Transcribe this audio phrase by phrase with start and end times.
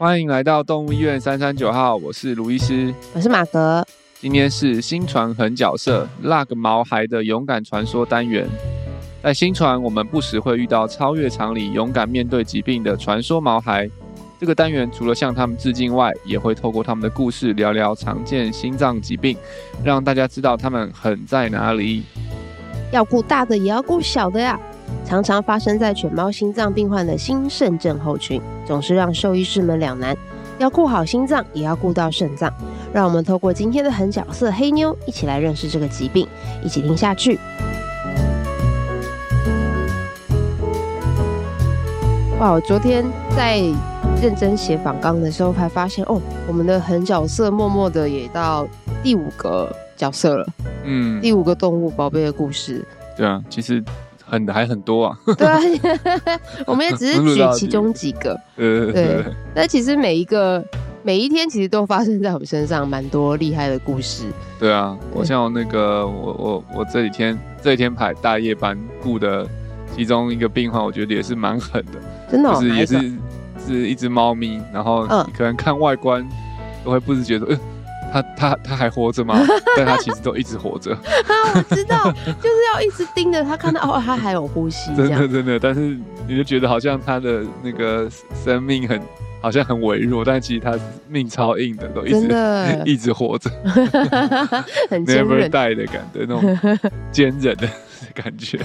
[0.00, 3.86] 欢迎来到动物医院三三九号，我是卢医师，我是马格。
[4.18, 8.48] 今天是新传狠角色 Lug 毛孩的勇敢传说单元。
[9.22, 13.90] 在新传，我们不时会遇到超越常理、勇敢面对疾病的传说毛孩。
[14.40, 19.36] 这个单元除了向他们致敬外，也会透过他们的故事聊聊常见心脏疾病，
[19.84, 22.04] 让大家知道他们狠在哪里。
[22.90, 24.58] 要顾大的，也要顾小的呀。
[25.10, 30.16] 常常发生在犬猫心脏病患的心肾症候群，总是让兽医师们两难，
[30.56, 32.48] 要顾好心脏，也要顾到肾脏。
[32.92, 36.24] 让我们透过今天的狠角色黑妞，一起来认识这个疾病，
[36.62, 37.40] 一起听下去。
[42.38, 43.04] 哇，我昨天
[43.36, 43.58] 在
[44.22, 48.64] 认真写访纲的时候，才发现哦，我们的狠角色默默的也到
[49.02, 50.46] 第五个角色了。
[50.84, 52.86] 嗯，第五个动物宝贝的故事。
[53.16, 53.82] 对啊，其实。
[54.30, 55.58] 很的还很多啊， 对啊，
[56.66, 59.24] 我们也只是举其中几个，对对。
[59.54, 60.64] 那其实每一个
[61.02, 64.24] 每一天其实都发生在我们身上蛮多厉害的故事。
[64.58, 69.46] 对啊，我像那个我我我这几天这几天排大夜班雇的
[69.96, 72.00] 其中一个病患，我觉得也是蛮狠的，
[72.30, 73.12] 真的，就是也是
[73.66, 75.06] 是一只猫咪，然后
[75.36, 76.26] 可能看外观
[76.84, 77.58] 都会不自觉的。
[78.12, 79.40] 他他他还活着吗？
[79.76, 80.92] 但他其实都一直活着。
[80.94, 80.98] 啊
[81.54, 84.92] 我知道，就是要一直盯着他，看到哦，他还有呼吸。
[84.96, 88.08] 真的真的，但是你就觉得好像他的那个
[88.44, 89.00] 生命很
[89.40, 93.50] 好像很微弱，但其实他命超硬的，都一直一直活着，
[94.90, 96.58] 很 never die 的感觉，那种
[97.10, 97.68] 坚韧的
[98.14, 98.58] 感觉。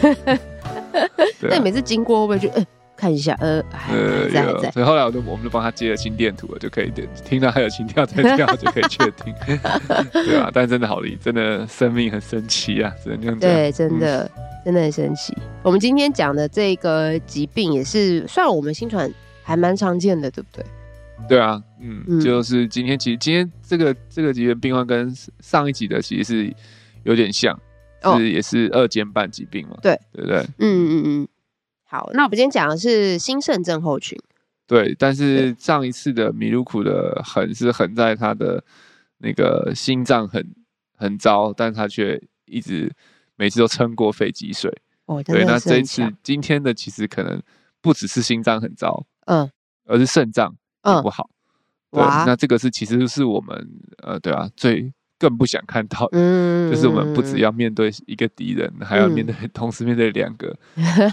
[1.42, 2.66] 那你每次经过会不会觉得？
[3.06, 3.94] 看一下，呃，还，
[4.34, 9.32] 在在，所以后来我就我们就帮他接了心电图了，就可以点听到他有心跳在跳，就可以确定，
[10.12, 13.52] 对啊，但真的好厉，真的生命很神奇啊，只能这样讲。
[13.52, 15.38] 对，真的、嗯、真的很神奇。
[15.62, 19.08] 我们今天讲的这个疾病也是算我们新传
[19.44, 20.66] 还蛮常见的，对不对？
[21.30, 26.56] 对啊，嗯，嗯就是今天其实今天这个这个疾病病患跟上一集的其实是
[27.04, 27.56] 有点像，
[28.02, 30.40] 哦、是也是二尖瓣疾病嘛，对对不对？
[30.58, 31.28] 嗯嗯嗯。
[31.88, 34.18] 好，那我们今天讲的是心肾症候群。
[34.68, 38.64] 对，但是上一次的米鲁库的狠是狠在他的
[39.20, 40.44] 那个心脏很
[40.98, 42.92] 很糟，但他却一直
[43.36, 44.76] 每次都撑过肺积水。
[45.06, 47.40] 哦，对，那这一次今天的其实可能
[47.80, 49.48] 不只是心脏很糟，嗯，
[49.86, 51.30] 而是肾脏也不好。
[51.92, 53.70] 嗯、对，哇那这个是其实是我们
[54.00, 54.92] 呃，对啊，最。
[55.18, 60.56] 更不想看到，嗯，就是我们不只要面对一个敌人，嗯、还要面对 同时面对两个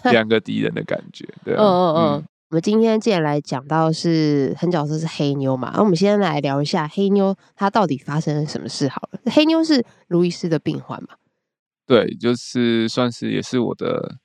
[0.05, 2.25] 两个敌人的感觉，对啊，嗯嗯嗯。
[2.51, 9.21] 我们今天既然来讲到是很角色是黑妞嘛，那我们先来聊一下黑妞她到底发生了什么事好了。
[9.33, 11.15] 黑妞是卢医师的病患嘛？
[11.87, 14.17] 对，就是算是也是我的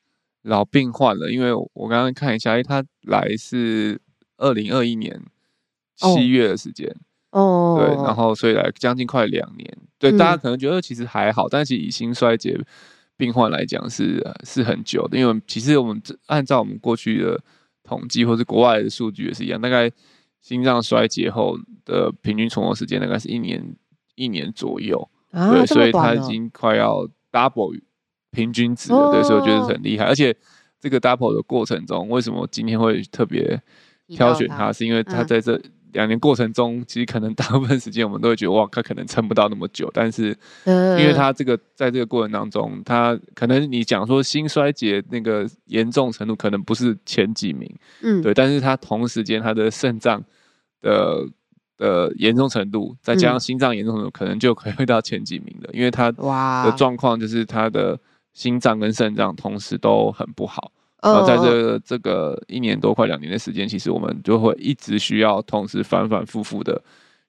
[0.42, 4.02] 老病患了，因为我刚刚看一下，哎，他来是
[4.36, 5.22] 二零二一年
[5.96, 6.90] 七月的时间。
[6.90, 7.06] 哦
[7.38, 12.59] 哦，对，然后所以来将近快两年，对，嗯、大家可能觉得其实还好，但是以心衰竭
[13.16, 17.40] 病患来讲是是很久的，因为其实我们按照我们过去的
[17.84, 19.92] 统计或是国外的数据也是一样，大概
[20.42, 21.56] 心脏衰竭后
[21.86, 23.64] 的平均存活时间大概是一年
[24.16, 27.80] 一年左右，啊、对，所以他已经快要 double
[28.31, 30.36] 平均值了，对，所以我觉得很厉害，而且
[30.80, 33.62] 这个 double 的过程中，为什么今天会特别
[34.08, 35.62] 挑选他，是因为他在这。
[35.94, 39.90] 两年过程中，其实可能大部分时间我们都会觉得哇，他可能撑不到那么久。
[39.94, 48.34] 但是，因为他这个在这个过程当中，他可能你讲说心衰竭那个严重程度可能不是前几名，嗯，对。
[48.34, 50.24] 但是他同时间他的肾脏
[50.81, 51.26] 的
[51.78, 55.70] 的严重程度，再加上心脏严重程度，可能就可以会到前几名的。
[55.74, 58.00] 因为他的状况就是他的
[58.34, 60.72] 心脏跟肾脏同时都很不好。
[61.00, 66.81] 然后在这个这个一年多快两年的时间，其实我们就会一直需要同时反反复复的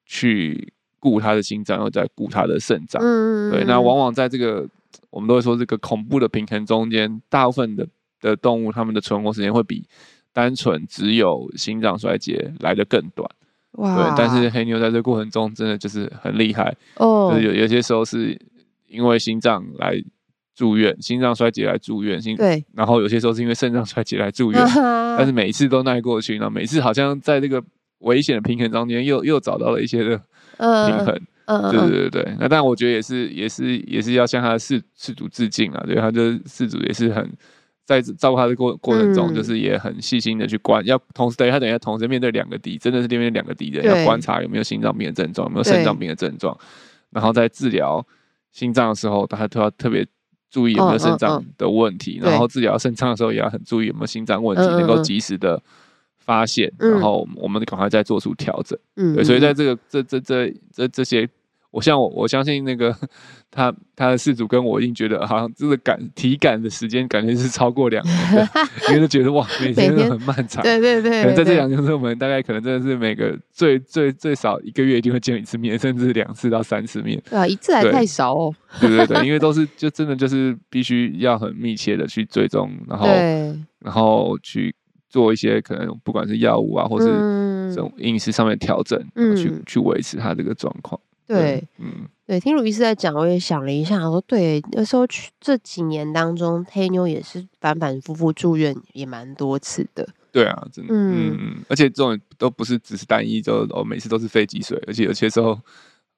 [0.07, 3.01] 去顾他的心脏，然后再顾他的肾脏。
[3.03, 3.65] 嗯，对。
[3.65, 4.67] 那往往在这个
[5.11, 7.87] 我们都会说这个恐怖的平衡中间，大部分的
[8.23, 9.85] 的动物它们的存活时间会比
[10.33, 13.31] 单纯只有心脏衰竭来的更短。
[13.73, 13.97] 哇！
[13.97, 14.15] 对。
[14.17, 16.75] 但是黑牛在这个过程中真的就是很厉害。
[16.97, 17.31] 哦。
[17.33, 18.41] 就是有有些时候是
[18.87, 20.03] 因为心脏来。
[20.59, 24.61] 住院，心脏衰竭来住院，心对，然后有些时候是因为肾脏衰竭来住院，
[25.17, 27.63] 但是每一次都耐过去，然后每次好像在这个
[28.01, 30.17] 危险的平衡中间，又又找到了一些的
[30.59, 32.37] 平衡，嗯、对对对对。
[32.41, 37.31] 那但我觉得也是也是也是要向他的饲饲主致敬啊，对，他的事主也是很
[37.87, 46.59] 在照顾他的过过程中，就是也很细心的去观，嗯、要同时等于他等一下同时面对两个敌，真的是面对两个敌人，要观察有没有心脏病的症状，有没有肾脏病的症状，
[47.13, 48.05] 然后在治疗
[48.51, 50.05] 心脏的时候，他都要特别。
[50.51, 55.63] 注意有没有肾脏的问题，然后治疗肾脏的时候也要很注意有没有心脏问题，能够及时的
[56.19, 58.79] 发现，然后我们赶快再做出调整。
[58.97, 61.29] 嗯，对，所以在这个这这这这这些。
[61.71, 62.95] 我像我我相信那个
[63.51, 68.49] 他他的事主跟我一定觉得好像这个感体感的时间感觉是超过两年的，
[68.89, 70.63] 因为都觉得哇每天都很漫长。
[70.63, 77.23] 对对对，可能在这两年中，我们大概可能真的是每个最最最少一个月一定会见一次面，甚至两次到三次面。
[77.29, 78.55] 对啊，一次还太少哦。
[78.81, 83.07] 对对对，因为都是就真的就是必须要很密切的去追踪，然后
[83.81, 84.75] 然后去
[85.11, 87.07] 做一些可能不管是药物啊，或是
[87.75, 88.99] 这种饮食上面调整，
[89.37, 90.99] 去去维持他这个状况。
[91.29, 100.09] 对，嗯，对，听鲁医师在讲，我也想了一下，我说对，那时候去这几年当中，黑妞也是反反复复住院，也蛮多次的。
[100.33, 105.59] 对啊，真的，嗯嗯，而且这种都不是只是单一，就哦，每次都是肺积水，而且有些时候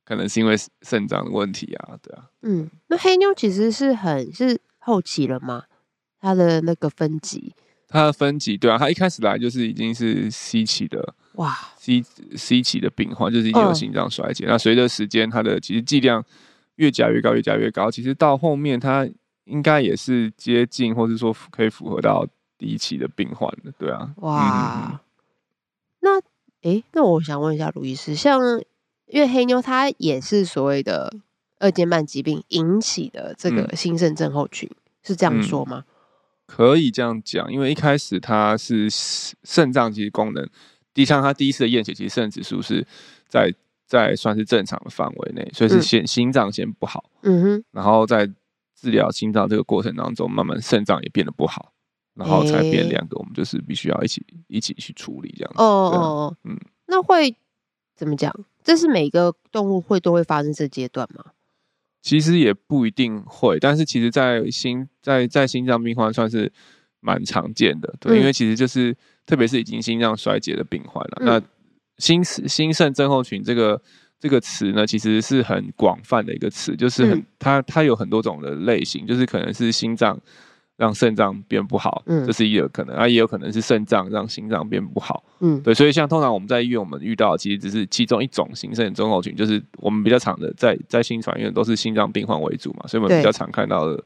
[0.05, 2.25] 可能是因为肾脏的问题啊，对啊。
[2.43, 5.65] 嗯，那黑妞其实是很是后期了吗？
[6.21, 7.55] 它的那个分级？
[7.91, 11.15] 它的分级，对啊，它一开始来就是已经是 C 期的。
[11.35, 12.03] 哇，C
[12.37, 14.45] C 期的病患就是已经有心脏衰竭。
[14.47, 16.25] 哦、那随着时间，它的其实剂量
[16.77, 17.91] 越加越高，越加越高。
[17.91, 19.09] 其实到后面，它
[19.45, 22.27] 应该也是接近，或是说可以符合到
[22.57, 24.13] 第一期的病患的，对啊。
[24.17, 24.99] 哇，嗯、
[26.01, 26.17] 那
[26.63, 28.41] 诶、欸，那我想问一下卢医师，像
[29.07, 31.13] 因为黑妞它也是所谓的
[31.59, 35.85] 二尖瓣疾病引起的这个心肾症候群，嗯、是这样说吗？
[36.51, 40.45] 可以这样讲，因为一开始他是肾脏其实功能。
[40.93, 42.85] 第像他第一次的验血，其实肾指数是
[43.29, 43.55] 在
[43.87, 48.27] 在算是正常的范围内，所以是先、嗯、心脏先不好，嗯哼，然后在
[48.75, 51.73] 治疗心脏这个过程当中，慢慢肾脏也变得不好，
[52.15, 55.63] 然后才变两个，我们就是必须要一起一起去处理这样子。
[55.63, 56.59] 哦哦，嗯，
[56.89, 57.37] 那会
[57.95, 58.35] 怎么讲？
[58.65, 61.27] 这是每个动物会都会发生这阶段吗？
[62.03, 66.53] 其实也不一定会，但是其实在心在在心脏病患算是
[67.01, 68.97] 蛮常见的，对，嗯、因为其实就是。
[69.27, 71.43] 特别是已经心脏衰竭的病患了，嗯、那
[71.99, 73.81] 心心肾症候群这个
[74.19, 80.21] 这个词呢，其实是很广泛的一个词，就是很、嗯、它它有很多种的类型，就是可能是心脏
[80.81, 94.03] 让肾脏变不好，嗯，这是一个可能，啊，也有可能是肾脏让心脏变不好，嗯，对，所以像通常我们在医院我们遇到的其实只是其中一种心肾症候群，就是我们比较常的在在心传院都是心脏病患为主嘛，所以我们比较常看到的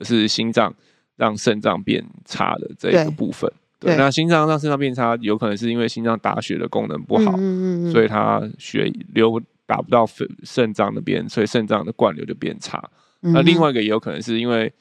[0.00, 0.74] 是心脏
[1.16, 3.52] 让肾脏变差的这一个部分。
[3.78, 12.82] 对，那心脏让肾脏变差，有可能是因为心脏打血的功能不好，嗯嗯嗯，所以它血流打不到肾肾脏那边，所以肾脏的灌流就变差。
[13.20, 14.72] 嗯、那另外一个也有可能是因为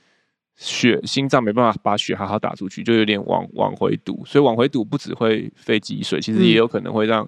[0.55, 7.27] 血心脏没办法把血好好打出去，就有点往往回堵，所以往回堵不只会肺积水，其实也有可能会让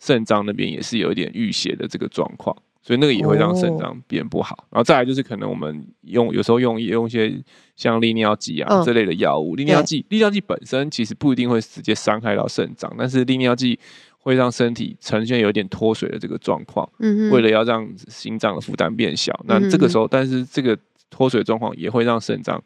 [0.00, 2.56] 肾脏那边也是有一点淤血的这个状况。
[2.86, 7.34] 所以那个也会让肾脏变不好，然后再来就是可能我们用有时候用用一些
[7.76, 13.80] 像利尿剂啊这类的药物，利尿剂利尿剂本身其实不一定会直接伤害到肾脏，但是利尿剂
[14.18, 20.78] 会让身体呈现有点脱水的这个状况，嗯，为了要让心脏的负担变小，那这个时候，但是这个
[21.10, 22.62] 脱水状况也会让肾脏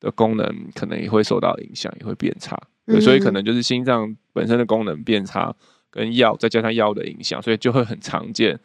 [0.00, 2.60] 的功能可能也会受到影响，也会变差，
[3.00, 5.54] 所以可能就是心脏本身的功能变差，
[5.90, 8.58] 跟药再加上药的影响，所以就会很常见。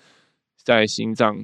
[0.63, 1.35] 在心脏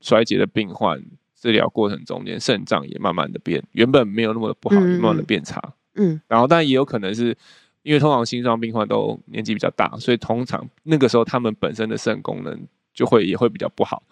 [0.00, 0.98] 衰竭的病患
[1.38, 5.60] 治疗过程中间，肾脏也慢慢的变，原本没有那么的不好，慢慢的变差。
[5.96, 7.36] 嗯，然后但也有可能是
[7.82, 12.58] 因为通常心脏病患都年纪比较大，所以通常那个时候他们本身的肾功能
[12.94, 14.02] 就会也会比较不好。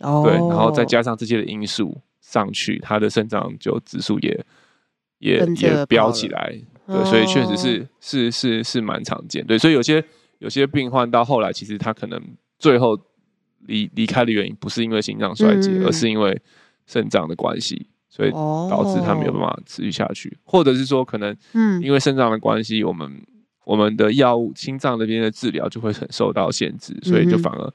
[0.00, 4.44] 哦，对，然后再加上这些的因素上去，他的肾脏就指数也
[5.18, 6.58] 也也飙起来。
[6.86, 9.46] 对，所以确实是是是是蛮常见。
[9.46, 10.04] 对，所以有些
[10.38, 12.20] 有些病患到后来，其实他可能
[12.58, 12.98] 最后。
[13.66, 16.38] 离离开的原因不是因为心脏衰竭，嗯、而是因为
[16.84, 21.34] 肾脏的关系，所以导致他没有办法持续下去，哦、或者是说可能，
[21.80, 23.10] 因为肾脏的关系，我们
[23.64, 27.72] 我们的药物心脏那边的治疗就会很受到限制，所以就反而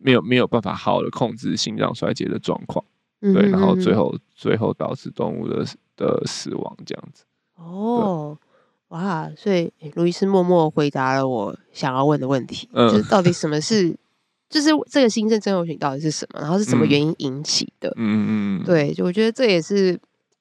[0.00, 2.82] 没有没有办法好好的控制心脏衰竭的状况，
[3.22, 5.64] 嗯、对，然后最后最后导致动物的
[5.96, 7.24] 的死亡这样子。
[7.56, 8.36] 哦，
[8.88, 13.96] 哇，所以卢医师默默回答了我想要问的问题，嗯、就是到底什么是？
[14.50, 16.38] 就是这个心肾症候群到底是什么？
[16.38, 17.88] 然后是什么原因引起的？
[17.96, 19.98] 嗯嗯对，就我觉得这也是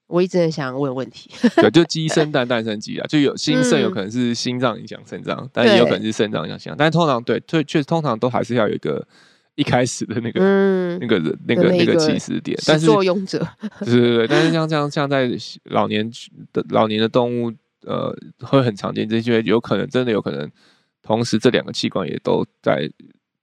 [0.07, 1.31] 我一直很想问的问题。
[1.55, 6.75] 对，就鸡生蛋，蛋生鸡啊，就有心肾有可能是心脏影响肾脏，嗯、但也有可能是肾脏影响心脏。
[6.77, 9.07] 但是通常对，对，确实通常都还是要有一个
[9.55, 12.57] 一开始的那个、嗯、那个人、那个、那个起始点。
[12.65, 13.45] 但是作用者。
[13.79, 15.29] 对对对，但是像这样像在
[15.65, 16.09] 老年
[16.53, 17.53] 的老年的动物，
[17.85, 20.49] 呃，会很常见，这些有可能真的有可能，
[21.01, 22.89] 同时这两个器官也都在。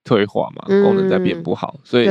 [0.05, 2.07] 退化嘛，功能在变不好，嗯、所以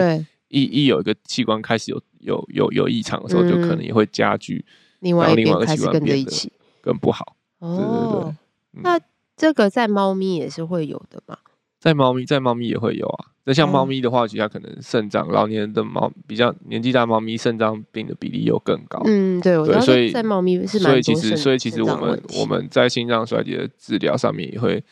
[0.50, 4.64] 一一有一个器官开始有有有有异常的时候，嗯、就可能也会加剧，
[5.00, 7.36] 另外一个器官跟着一起更不好。
[7.58, 8.84] 哦，对对对。
[8.84, 9.00] 那
[9.36, 11.40] 这个在猫咪也是会有的嘛？
[11.80, 13.26] 在猫咪，在猫咪也会有啊。
[13.46, 19.02] 那像猫咪的话，其实它可能肾脏，老年的猫比较年纪大，猫咪肾脏病的比例又更高。
[19.06, 24.84] 嗯，对，对，所以在猫咪是蛮所以其实，所以其实我们我们在心脏衰竭的治疗上面也会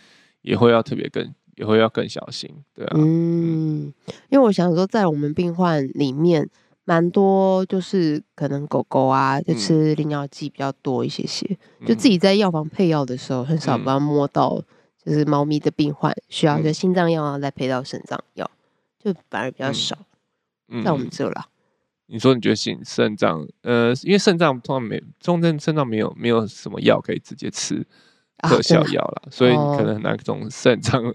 [0.41, 2.93] 也会要特别更也会要更小心，对啊。
[2.95, 3.91] 嗯，
[4.29, 6.47] 因为我想说，在我们病患里面，
[6.85, 11.45] 蛮多就是可能狗狗啊，就吃利尿剂比较多一些些，
[11.81, 14.63] 嗯、就自己在药房配药的时候，很少把它摸到。
[15.05, 18.49] 就是猫咪的病患需要就心脏药，然后再配到肾脏药，
[18.97, 19.95] 就反而比较少。
[20.67, 21.45] 嗯，在我们这啦。
[22.07, 27.85] 你说你觉得心肾脏，呃，因为肾脏通常没中正肾脏没有没有什么药可以直接吃
[28.39, 31.13] 特效药啦，啊、所以可能拿种肾脏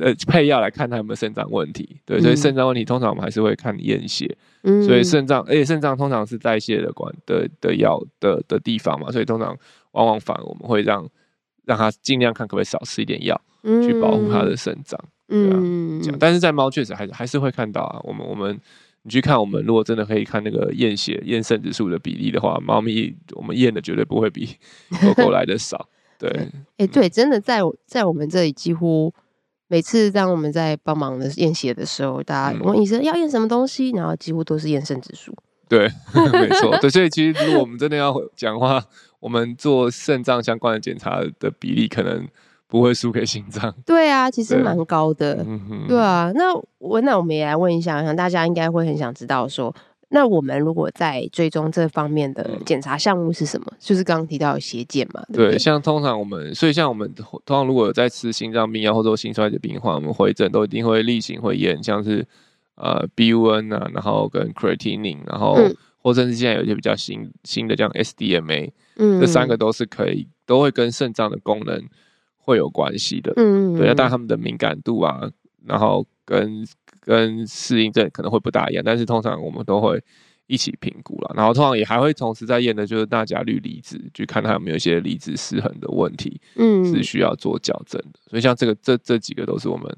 [0.00, 2.00] 呃配药来看它有没有肾脏问题。
[2.04, 4.36] 对，所以肾脏问题通常我们还是会看验血。
[4.62, 9.56] 嗯，所以肾脏，而且肾脏通常是代谢的管的的药的的地方嘛，所以通常
[9.92, 11.08] 往往反而我们会让。
[11.64, 14.98] 让它尽量看可不可以少吃一点药，嗯、去保护它的肾脏。
[15.28, 16.16] 嗯，这样。
[16.18, 18.00] 但是在猫确实还是还是会看到啊。
[18.02, 18.58] 我们我们
[19.02, 24.56] 你去看我们，如果真的可以看那个验血验肾指数的比例的话，猫咪我们验的绝对不会比
[25.00, 25.88] 狗狗来的少。
[26.18, 26.28] 对，
[26.78, 29.14] 哎、欸，对，真的在在我们这里几乎
[29.68, 35.32] 每次当我们在帮忙的验血的时候，大家问医生要验什么东西，然后几乎都是验肾指数。
[35.68, 35.88] 对，
[36.32, 36.76] 没错。
[36.80, 38.84] 对，所以其实如果我们真的要讲话。
[39.20, 42.26] 我们做肾脏相关的检查的比例可能
[42.66, 43.72] 不会输给心脏。
[43.84, 45.36] 对啊，其实蛮高的。
[45.36, 49.74] 对，嗯、哼对啊，那我那我们也来问一下，想大家应该会很想知道说，
[50.08, 53.66] 那我们如果在追踪这方面的检查项目是什么？
[53.72, 55.22] 嗯、就是刚刚提到的血检嘛。
[55.32, 62.26] 对，对，像通常我们，所以像我们通常如果有在吃心脏病药或者心衰竭病患，我们回诊都一定会例行会验，像是
[62.76, 65.56] 呃 BUN 啊，然后跟 creatinine，然后。
[65.58, 71.82] 嗯或甚至现在有一些比较新新的，像 SDMA，嗯，这三个都是可以，都会跟肾脏的功能
[72.38, 75.30] 会有关系的，嗯，对，但他们的敏感度啊，
[75.66, 76.66] 然后跟
[77.00, 80.02] 跟适应症可能会不大一样，但是通常我们都会
[80.46, 89.94] 一起评估了，然后通常也还会同时在验的就是钠钾氯离子，去看它有没有一些离子失衡的问题，嗯，是需要做矫正的，所以像这个这这几个都是我们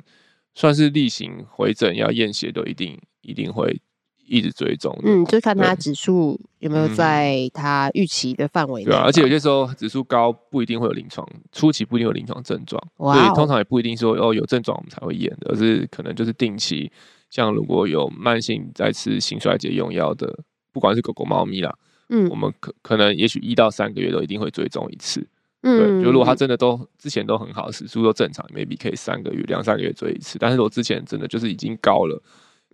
[0.55, 3.81] 算是例行回诊要验血都一定一定会。
[4.27, 8.87] 一直追踪，嗯，就看他指数有没有在他预期的范围内。
[8.87, 16.91] 对啊，而且有些时候指数高不一定会有临床，初期不一定有临床症状，所以通常也不一定说哦有症状我们才会验的，而是可能就是定期，
[17.31, 20.33] 像如果有慢性在吃心衰竭用药的，
[20.73, 21.75] 不管是狗狗、猫咪啦，
[22.09, 25.27] 嗯，我们可可能也许一到三个月都一定会追踪一次，
[25.63, 32.23] 嗯，对，就如果他真的都之前都很好，指数都正常，maybe 可以三个月、两三个月追一次，但是如果之前真的就是已经高了。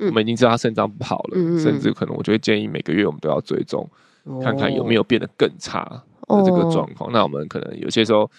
[0.01, 3.89] 我们已经知道他肾脏不好了，嗯、甚至可能我就会建议每个月我们都要追踪，
[4.25, 5.85] 嗯、看看有没有变得更差
[6.29, 7.11] 的这个状况。
[7.11, 8.31] 哦、那我们可能有些时候，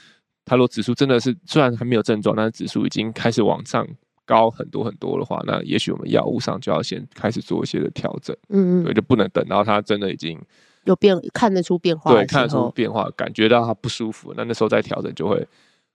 [0.46, 3.86] 他如果指数真的是虽然还没有症状，但是指数已经开始往上
[4.26, 8.36] 高很多很多的话，那也许我们药物上就要先开始做一些的调整。
[8.50, 10.40] 嗯，对，就不能等到他真的已经
[10.86, 15.46] 有变，看得出变化，对，看得出变化，感觉到他不舒服，那那时候再调整就会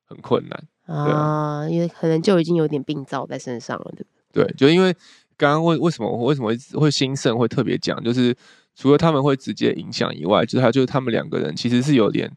[0.04, 4.44] 很困难啊，因为可能就已经有点病灶在身上了，对不对？
[4.44, 4.94] 对，就因为。
[5.36, 8.02] 刚刚为为什么为什么会心肾会特别讲？
[8.02, 8.34] 就是
[8.74, 12.30] 除了他们会直接影响以外，就是他就是他们两个人其实是有点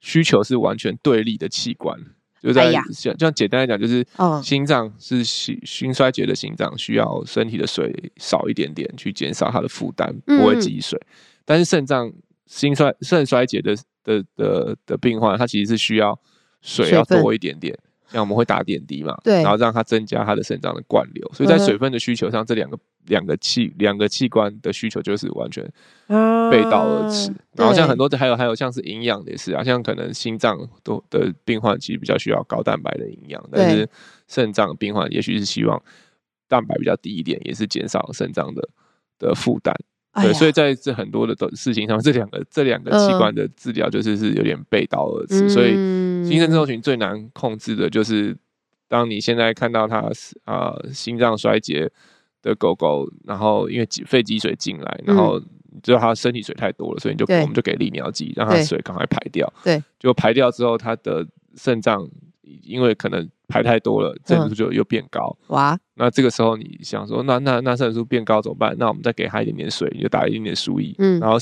[0.00, 1.98] 需求是完全对立的器官。
[2.42, 4.06] 就在像这样简单来讲，就是
[4.42, 11.00] 心脏是心心衰竭的心脏，需要身体的水少一点点去减少它的负担，不会积水。
[11.46, 12.12] 但是肾脏
[12.46, 16.20] 心衰肾衰竭的的的的病患，他其实是需要
[16.60, 17.74] 水要多一点点。
[18.10, 25.64] 像我们会打点滴嘛，对，然后让它增加它的肾脏的灌流，所以在水分的需求上，这两个两个器两个器官的需求就是完全
[26.50, 27.30] 背道而驰。
[27.30, 33.88] 啊、然后像很多的还有还有像是营养的也是啊，像可能心脏都的病患其实比较需要高蛋白的营养，但是
[34.28, 35.82] 肾脏病患也许是希望
[36.48, 38.68] 蛋白比较低一点，也是减少肾脏的
[39.18, 39.74] 的负担。
[40.22, 45.74] 对，所以在这很多的事情上，这两个这两个器官的治疗就是是有点背道而驰，所以
[46.24, 48.36] 心肾症候群最难控制的就是，
[48.88, 49.98] 当你现在看到它
[50.44, 51.90] 啊、呃、心脏衰竭
[52.42, 55.38] 的狗狗，然后因为肺积水进来，然后
[55.72, 61.26] 你知道它身体水太多了，所以你就我们就给利尿剂，让它水赶快排掉，对，就排掉之后，它的
[61.56, 62.08] 肾脏
[62.62, 63.28] 因为可能。
[63.46, 65.36] 排太多了，肾指数就又变高。
[65.48, 65.78] 哇！
[65.96, 68.74] 那这个时候你想说，那那那肾指数变高怎么办？
[68.78, 70.94] 那我们再给它一点点水，你就打一点点输液。
[70.96, 71.36] 嗯，然后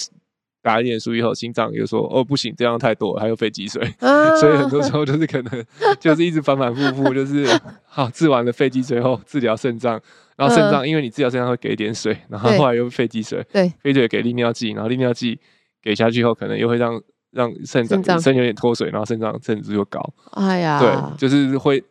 [0.62, 3.82] 打一点输以后，心脏又说：“哦，不行，这样太多了，还有肺积水。
[3.98, 5.64] 啊 ”所以很多时候就是可能
[5.98, 7.44] 就是一直反反复复，就是
[7.84, 10.00] 好治完了肺积水后治疗肾脏，
[10.36, 15.38] 然后肾脏因为你治疗肾脏会给一点水，然后后来又肺积水，对，肺积水给利尿剂，然后利尿剂
[15.82, 17.00] 给下去后，可能又会让
[17.32, 20.00] 让肾脏肾有点脱水，然后肾脏甚至又高。
[20.32, 21.82] 哎呀，对，就是会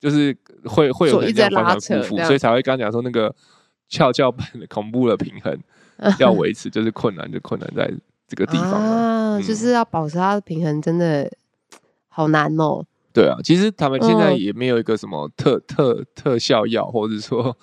[0.00, 3.34] 就是会会有人这样反反复复，所以才会刚讲说那个
[3.90, 5.56] 跷跷板的恐怖的平衡
[6.18, 7.88] 要维持，就是困难就困难在
[8.26, 11.30] 这个地方啊，就是要保持它的平衡，真的
[12.08, 12.84] 好难哦。
[13.12, 17.56] 对啊，其实他们现在也没有一个什么特特特效药，或者说。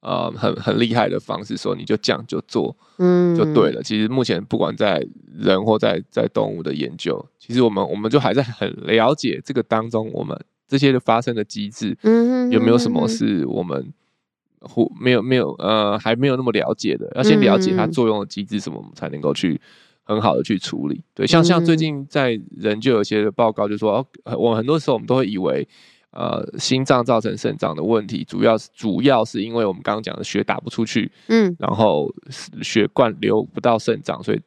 [0.00, 3.82] 呃，很很厉害的方式，说你就这样就做，嗯，就对了。
[3.82, 5.04] 其实目前不管在
[5.36, 13.92] 人或在在动物的研究，其实我们我们就还在很了解这个当中，我们这些的发生的机制，嗯，有没有什么是我们
[14.60, 17.10] 或没有没有呃还没有那么了解的？
[17.16, 19.60] 要先了解它作用的机制，什么我们才能够去
[20.08, 21.04] 很好的去处理。
[21.14, 25.68] 对，像像最近在人就有些报告就说，哦，我很多时候我们都会以为。
[26.10, 32.10] 呃，心脏造成肾脏的问题，主要是主要是因为我们刚刚讲的血打不出去，嗯，然后
[32.62, 34.40] 血管流不到肾脏，所以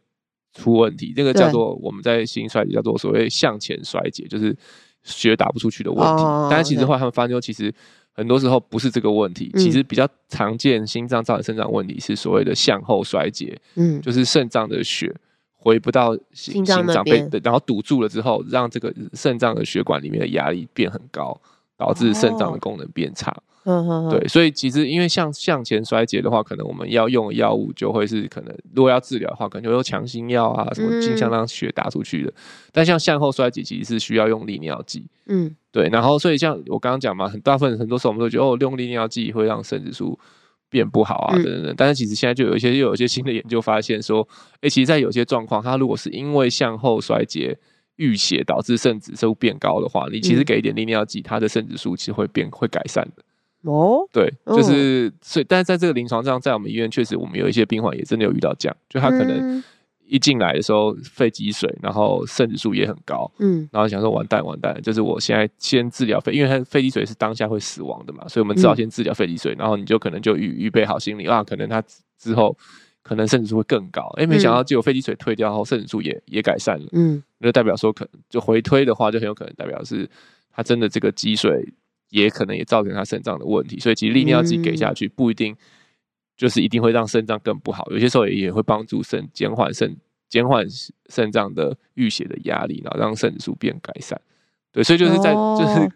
[0.53, 1.13] 出问题。
[1.15, 4.57] 这个叫做我们在心衰竭叫做所谓向前衰竭，就是
[5.03, 6.23] 血打不出去的问题。
[6.23, 7.71] 哦、但是其实后来他们发现，其实
[8.11, 15.15] 很多时候不是这个问题，嗯、其实比较常见心脏造成肾脏问题是所谓的向后衰竭，嗯，就是肾脏的血
[15.61, 21.39] 回不到心心脏被，然后堵住了之后，让这个肾脏的血管里面的压力变很高。
[21.77, 32.29] 导致肾脏的功能变差，哦、对，所以其实因为像向前衰竭的话，可能我们要用的药物就会是可能，如果要治疗的话，可能就有强心药啊，什么尽量让血打出去的。
[32.29, 32.33] 嗯、
[32.71, 35.89] 但像向后衰竭，其实是需要用利尿剂，嗯，对。
[35.89, 40.19] 然后所以像我刚刚讲嘛，很大部分很多时候我们都觉得哦，用利尿剂会让肾指数
[40.71, 41.75] 变不好啊，等等等。
[41.77, 47.59] 但是其实现在就有一些又有一些新的研究发现说，哎、欸，其实，在有些状况，它如果是因为向后衰竭。
[47.97, 53.69] 淤血导致肾指数变高的话，你其实给一点利尿剂，它的肾指数其实会变会改善的。
[53.69, 59.63] 哦，对，就是所以，但是在这个临床上，在我们医院确实，我们有一些病患也真的有遇到这样，就他可能
[60.11, 71.81] 一进来的时候肺积水，然后肾指数也很高，嗯，然后想说完蛋完蛋，就是我现在先治疗肺，因为他肺积水是当下会死亡的嘛，所以我们只好先治疗肺积水，然后你就可能就预预备好心理啊，可能他
[72.19, 72.55] 之后。
[73.03, 80.07] 可能肾指数会更高，哎、欸，没想到结果肺积水退掉后，肾指数也也改善了，嗯，就代表说可能就回推的话，就很有可能代表是
[80.53, 81.67] 他真的这个积水
[82.11, 85.55] 也可能也造成他肾脏的问题，所以其实利尿剂给下去不一定
[86.41, 89.95] 就是一定会让肾脏更不好，有些时候也也会帮助肾减缓肾
[90.27, 90.65] 减缓
[91.07, 94.19] 肾脏的淤血的压力，然后让肾指数变改善，
[94.71, 95.87] 对，所以就是在就是。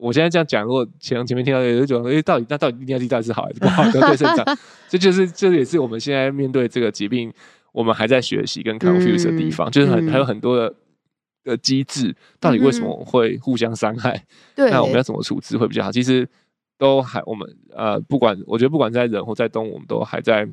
[0.00, 3.82] 我现在这样讲，如果前前面听到有一种，哎，到底那到底利尿是好还是不好？
[3.90, 4.46] 对肾脏，
[4.88, 7.32] 这就是这也是我们现在面对这个疾病，
[7.72, 10.72] 我们还在学习跟 confuse 的地方，嗯、就是很还有很多的
[11.42, 14.24] 的机制，到底为什么会互相伤害？
[14.54, 15.90] 那我们要怎么处置会比较好？
[15.90, 16.24] 其实
[16.78, 20.48] 都还我们呃，不管我觉得不管在人或在动物，我们都还在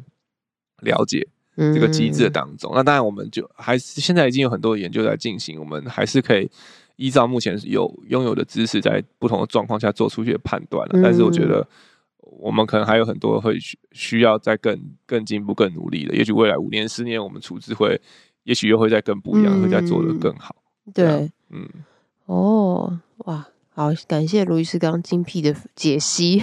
[0.81, 2.71] 了解这个机制的当中。
[2.73, 6.49] 嗯、那当然，我们就还是现在已经有很多研究在进行，我们还是可以。
[6.97, 10.93] 依照目前有拥有的知识，在不同的状况下做出一些判断了。
[10.97, 11.67] 嗯、但是我觉得
[12.19, 16.15] 我们可能还有很多会需需要再更更进步、更努力的。
[16.15, 17.99] 也许未来五年、十年，我们处置会，
[18.43, 20.55] 也许又会再更不一样，嗯、会再做得更好。
[20.93, 21.67] 对，嗯，
[22.27, 23.45] 哦，哇。
[23.75, 26.39] 好，感谢卢医师刚刚精辟的解析，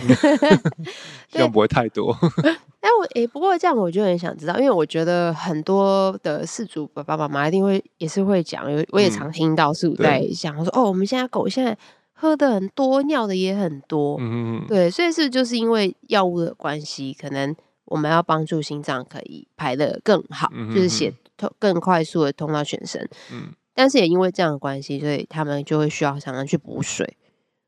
[1.32, 2.14] 希望不会太多。
[2.78, 11.74] 但我诶、欸，不过这样我就很想知道，因为我觉得很多的饲主爸爸妈妈一定会也是会讲，有我也常听到饲主在讲说，哦，我们现在狗现在
[12.12, 27.16] 喝的很多，尿的也很多，嗯嗯，对，所以是就是因为药物的关系，可能我们要帮助心脏可以排的更好，就是血通更快速的通到全身，嗯，但是也因为这样的关系，所以他们就会需要常常去补水。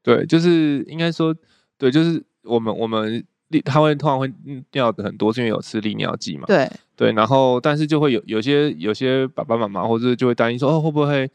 [0.05, 1.35] 对，就是应该说，
[1.79, 4.31] 对，就是我们我们利他会通常会
[4.73, 6.45] 尿的很多，是因为有吃利尿剂嘛。
[6.47, 11.29] 对对，然后但是就会有有些有些爸爸妈妈或者就会担心说，哦，会不会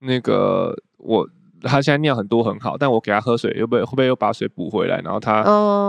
[0.00, 1.28] 那个我
[1.62, 5.42] 他现在尿很多很好，但我给他喝水，又不会会不会又把水补回来，然后他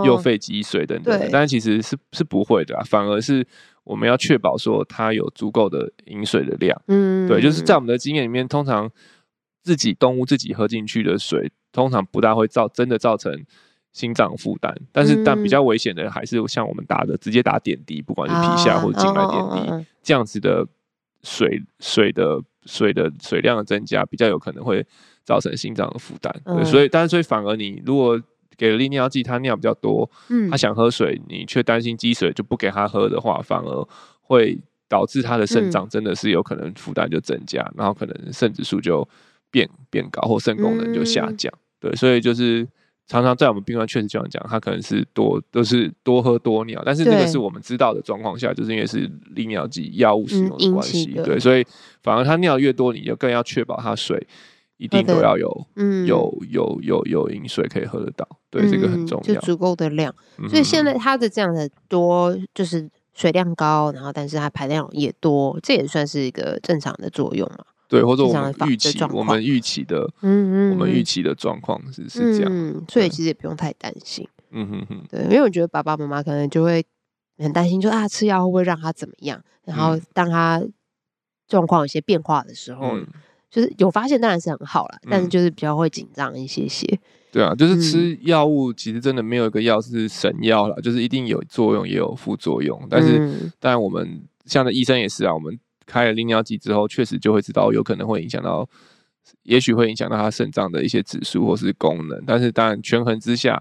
[0.06, 1.18] 又肺积水等等。
[1.18, 3.44] 对但是其实是是不会的啊，反而是
[3.82, 6.80] 我们要确保说他有足够的饮水的量。
[6.86, 8.88] 嗯，对，就是在我们的经验里面，通常
[9.62, 11.50] 自己动物自己喝进去的水。
[11.72, 13.32] 通常不大会造真的造成
[13.92, 20.66] 心脏负担，但是但比较危险的还是像我们打的直接打点滴，不管是皮下或者静脉点滴，这样子的
[21.22, 24.86] 水水的水的水量的增加，比较有可能会
[25.24, 26.32] 造成心脏的负担。
[26.64, 28.20] 所以，但是所以反而你如果
[28.56, 30.08] 给了利尿剂，他尿比较多，
[30.50, 33.88] 他想喝水，你却担心积水就不给他喝的话，反而
[34.20, 39.06] 会导致他的肾脏真的是有可能负担就增加，然后可能肾指数就
[39.50, 41.52] 变变高或肾功能就下降。
[41.80, 42.66] 对，所以就是
[43.06, 51.64] 常常在我们病患确实这样讲，他可能是多都是多喝多尿，但是那个是我们知道的状况下，就是因为是利尿剂药物使用的关系，嗯、对，所以
[52.02, 54.26] 反而他尿越多，你就更要确保他水
[54.76, 60.14] 一定都要有，嗯，有有有有饮水可以喝得到，对，嗯、这个很重要，就足够的量。
[60.48, 67.64] 所以现在它的这样的多，就是水量高，然后但是它排量也多，这也算是一个正常的作用嘛。
[67.88, 76.84] 对，或者我们预期，我们预期的，嗯嗯，我们预期的状况是是这样，嗯，所以其实也不用太担心，嗯哼哼，对，因为我觉得爸爸妈妈可能就会
[77.38, 79.42] 很担心，就啊，吃药会不会让他怎么样？
[79.64, 80.62] 然后当他
[81.48, 82.94] 状况有些变化的时候，
[83.50, 86.86] 就是有发现当然是很好了，但是就是比较会紧张一些些。
[87.32, 95.58] 对啊，就是吃药物，其实真的没有一个药是神药了，就是一定有作用也有副作用，但是当然我们像的医生也是啊，我们。
[95.88, 98.68] 开了利尿剂之后，确实就会知道有可能会影响到，
[99.42, 102.22] 也许会影响到他肾脏的一些指数或是功能。
[102.26, 103.60] 但是当然权衡之下，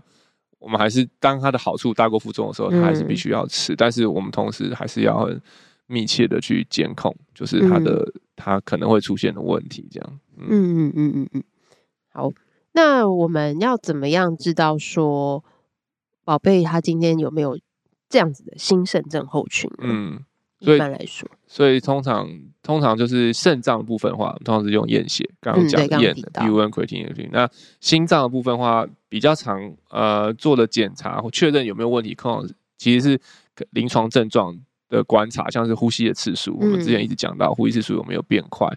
[0.59, 3.73] 我们还是当它的好处大过负重的时候，他还是必须要吃。
[3.73, 5.41] 嗯、但是我们同时还是要很
[5.85, 9.87] 密切的去监控，就是他的他、嗯、可能会出现的问题。
[9.89, 11.43] 这样，嗯嗯嗯嗯嗯。
[12.11, 12.31] 好，
[12.73, 15.45] 那我们要怎么样知道说
[16.25, 17.57] 宝贝他今天有没有
[18.09, 19.71] 这样子的心肾症候群？
[19.79, 20.23] 嗯。
[20.59, 22.27] 所以一般来说，所以通常
[22.63, 27.29] 通常就是肾脏部分的话，通常是用验血，刚刚讲验的 creatinine。
[27.31, 27.47] 那
[27.79, 33.21] 心脏的部分的话，比较常呃做的检查或确认有没有问题，可能其实是
[33.69, 34.57] 临床症状
[34.89, 38.67] 的观察，像是呼吸的次数，嗯、我们之前一直讲到呼吸次数有没有变快，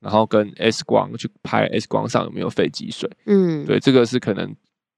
[0.00, 4.56] 然后跟 X 光去拍 X 光上有没有肺积水，嗯，对，这个是可能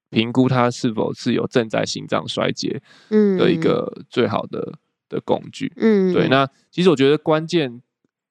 [0.09, 4.73] 评估它是否是有正在心脏衰竭，嗯，的一个最好的。
[5.09, 7.81] 的工具，嗯，对，那其实我觉得关键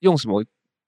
[0.00, 0.42] 用什么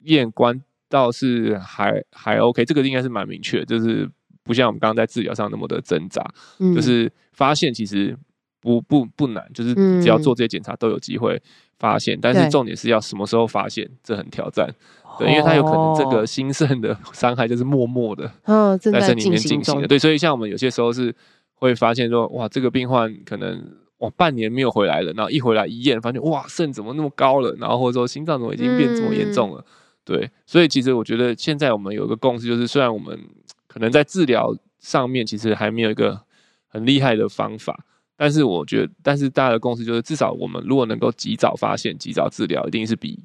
[0.05, 4.09] 验关倒是还还 OK，这个应该是蛮明确，就是
[4.45, 6.25] 不像我们刚刚在治疗上那么的挣扎，
[6.61, 8.17] 嗯，就是发现其实
[8.61, 11.43] 不不不难，就是只要做这些检查都有机会
[11.79, 14.73] 发现，但是重点是要什么时候发现，这很挑战，
[15.19, 21.15] 对，因为它有可能这个心肾的伤害就是默默的，嗯，在这里面进行的，对，所以像我们有些时候是
[21.55, 23.77] 会发现说，哇，这个病患可能。
[24.01, 27.55] 哇，半年没有回来了，然后一回来一验，发现哇，肾怎么那么高了？
[27.61, 29.61] 然后或者说心脏怎么已经变这么严重了？
[29.61, 29.65] 嗯、
[30.05, 33.19] 对，所以其实我觉得现在我们有一个共识，就是虽然我们
[33.67, 36.19] 可能在治疗上面其实还没有一个
[36.67, 37.85] 很厉害的方法，
[38.17, 43.23] 但是我觉得，但是大家的共识就是，至少我们如果能够及早发现、及早治疗，一定是比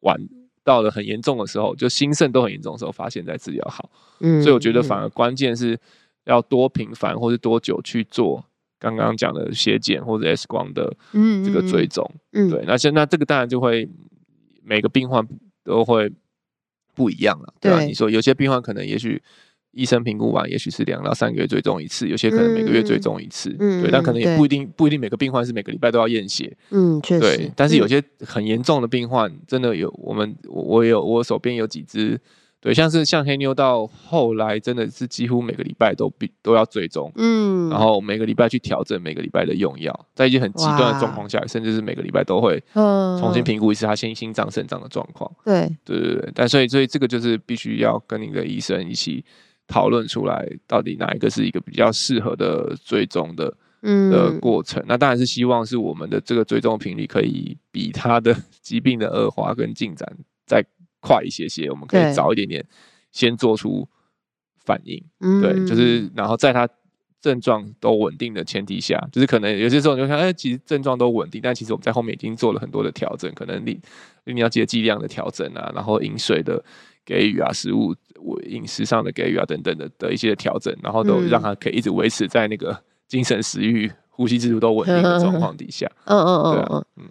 [0.00, 0.18] 晚
[0.64, 3.88] 到了很严重的时候，就心肾都很严重的时候发现再治疗好。
[4.18, 5.78] 嗯，所以我觉得反而关键是
[6.24, 8.44] 要多频繁或是多久去做。
[8.80, 10.92] 刚刚讲的血检或者 X 光的
[11.44, 13.86] 这个追踪，嗯，嗯，对，那现那这个当然就会
[14.64, 15.24] 每个病患
[15.62, 16.10] 都会
[16.94, 17.78] 不一样了，对吧？
[17.78, 19.22] 对，你说有些病患可能也许
[19.72, 32.18] 医生评估完，也许是两到三个月追踪一次，有些可能每个月追踪一次，嗯，对，但可能也不一定不一定每个病患是每个礼拜都要验血，嗯，确实，对，但是有些很严重的病患，真的有我们我我有我手边有几支。
[32.62, 45.30] 对，像是像黑妞到后来真的是几乎每个礼拜都必都要追踪，嗯，然后每个礼拜去调整每个礼拜的用药，在一些很极端的状况下，甚至是每个礼拜都会重新评估一次他心心脏肾脏的状况。
[45.42, 46.30] 对，对对对。
[46.34, 49.24] 但所以所以这个就是必须要跟你的医生一起
[49.66, 54.84] 讨论出来，到底哪一个是一个比较适合的追踪的的过程。
[54.86, 60.06] 那当然是希望是我们的这个追踪频率可以比他的 疾病的恶化跟进展
[60.44, 60.62] 在。
[61.00, 62.64] 快一些些，我们可以早一点点
[63.10, 63.88] 先做出
[64.64, 65.02] 反应，
[65.40, 66.68] 对，对，就是然后在他
[67.20, 73.80] 症状都稳定的前提下，就是可能有些时候你就看，哎，其实症状都稳定，但其实我们在后面已经做了很多的调整，可能你
[74.24, 76.62] 你要记得剂量的调整啊，然后饮水的
[77.04, 77.94] 给予啊，食物
[78.48, 85.90] 饮食上的给予啊等等的的一些调整，然后都让他可以一直维持在那个精神食欲、呼吸制度都稳定的状况底下。
[86.04, 86.84] 嗯嗯嗯嗯。
[86.96, 87.08] 嗯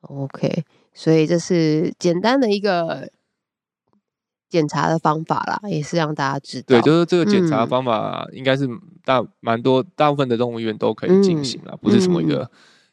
[0.00, 3.10] ，OK，所以这是简单的一个。
[4.54, 6.66] 检查的方法啦，也是让大家知道。
[6.68, 8.68] 对，就是这个检查方法，应该是
[9.04, 12.48] 大蛮多，大部分的动物医院都可以进行了，不是什么一个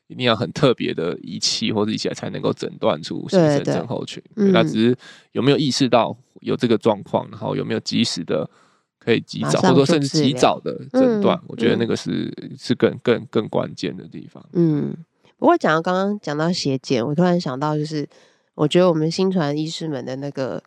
[0.08, 4.24] 一定要很特别的仪器或者仪器才能够诊断出新生症候群。
[4.34, 4.98] 那只是
[5.34, 8.50] 有没有意识到有这个状况，然后有没有及时的
[8.98, 14.44] 可以及早，或者说甚至及早的诊断，我觉得那个是是更更更关键的地方。
[14.54, 14.98] 嗯，
[15.38, 18.10] 不过讲到刚刚讲到血检，我突然想到，就是
[18.56, 20.60] 我觉得我们新传医师们的那个。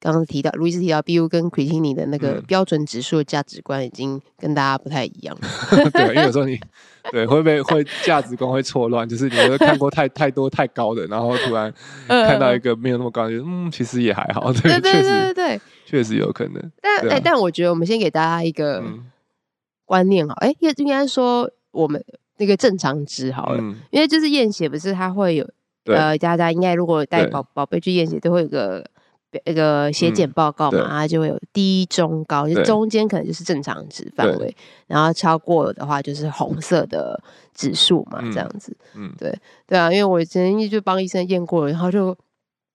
[0.00, 5.40] 刚刚提到，路易斯提到 BU 跟 creatinine 的那个标准指数的价值观已经跟大家不太一样了。
[5.72, 6.58] 嗯、 对，因为有时候你
[7.12, 11.72] 对会被会会价值观会错乱，就是你会看过太太多太高的，然后突然
[12.08, 14.50] 看到一个没有那么高的，嗯，其实也还好。
[14.62, 16.72] 对，对对对对对，确实有可能。
[16.80, 18.82] 但哎、啊欸，但我觉得我们先给大家一个
[19.84, 22.02] 观念好，哎，应应该说我们
[22.38, 25.46] 那个正常值好了，嗯、因为就是验血不是它会有，
[25.84, 28.82] 呃，大家应该如果带宝宝贝去验血，都会有个
[29.44, 37.22] 那个血检报告嘛，嗯、它就会有低、中、高，就中间可能就是正常值范围，然后超过的话就是红色的
[37.54, 42.16] 指数嘛，这样子，嗯，对对啊，因为我之前就帮医生验过了，然后就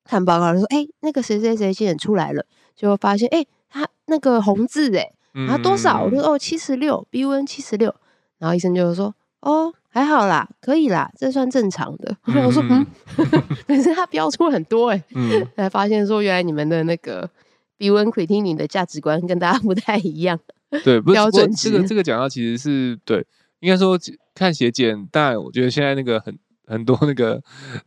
[0.04, 5.12] 看报告说，哎，那个谁谁谁检出来了，就发现，哎，他那个红字，哎。
[5.38, 6.02] 然后多少？
[6.02, 7.94] 我说哦，七十六，B N 七十六。
[8.38, 9.14] 然后医生就说
[9.46, 12.18] 哦，还好啦，可以啦，这算正常的。
[12.26, 12.86] 嗯、 我说嗯，
[13.68, 17.30] 可是他标出很多哎，嗯、 才发现说原来你们的那个
[17.78, 20.40] B N creatinine 的价值观跟大家不太一样。
[20.84, 21.70] 对，标准值。
[21.70, 23.24] 这个这个讲到其实是对，
[23.60, 23.98] 应该说
[24.34, 27.40] 看血检，但我觉得现在那个很很多那个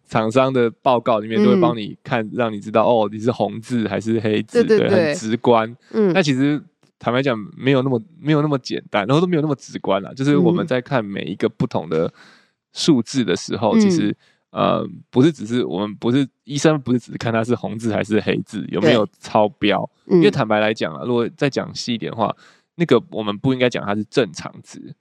[0.08, 5.76] 厂商的报告里面都会帮你看，嗯、让你知道哦，你是红字还是黑字，对，对，对，对，很直观。
[5.90, 6.62] 嗯，那其实。
[6.98, 10.12] 坦白讲，没有那么没有那么简单，然后都没有那么直观了。
[10.14, 12.12] 就是我们在看每一个不同的
[12.72, 14.16] 数字的时候，嗯、其实
[14.50, 19.88] 呃，不是只是我们不是医生，不是只是看它是红字还是黑字有没有超标。
[20.06, 22.34] 因为坦白来讲啊，如果再讲细一点的话，
[22.74, 24.92] 那个我们不应该讲它是正常值，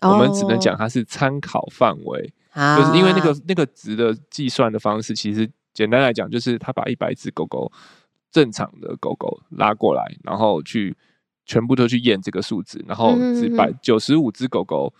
[0.00, 2.32] 哦、我们只能讲它是参考范围。
[2.50, 7.70] 啊、就是因为那个那个值的计算的方式，其实简单来讲，就是他把一百只狗狗
[8.32, 10.96] 正常的狗狗拉过来，然后去。
[11.46, 14.92] 全部都去验这个数值，然后只百九十五只狗狗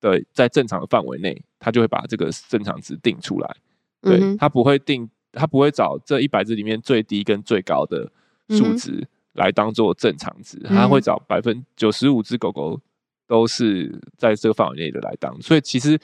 [0.00, 3.56] 的在正常的范围内，它就会把这个正常值定出来。
[4.00, 8.10] 对，它不会定，它不会找这一百只里面最低跟最高的
[8.48, 12.80] 数值来当做正常值，它会找百分九十五只狗狗
[13.26, 15.38] 都是在这个范围内的来当。
[15.42, 16.00] 所以其实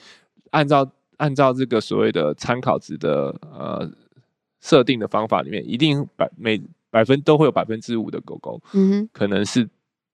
[0.51, 3.91] 按照按照这个所谓的参考值的呃
[4.61, 9.67] 设定的方法里面，一定百每百分都会有百分之五的狗狗，嗯，可能是。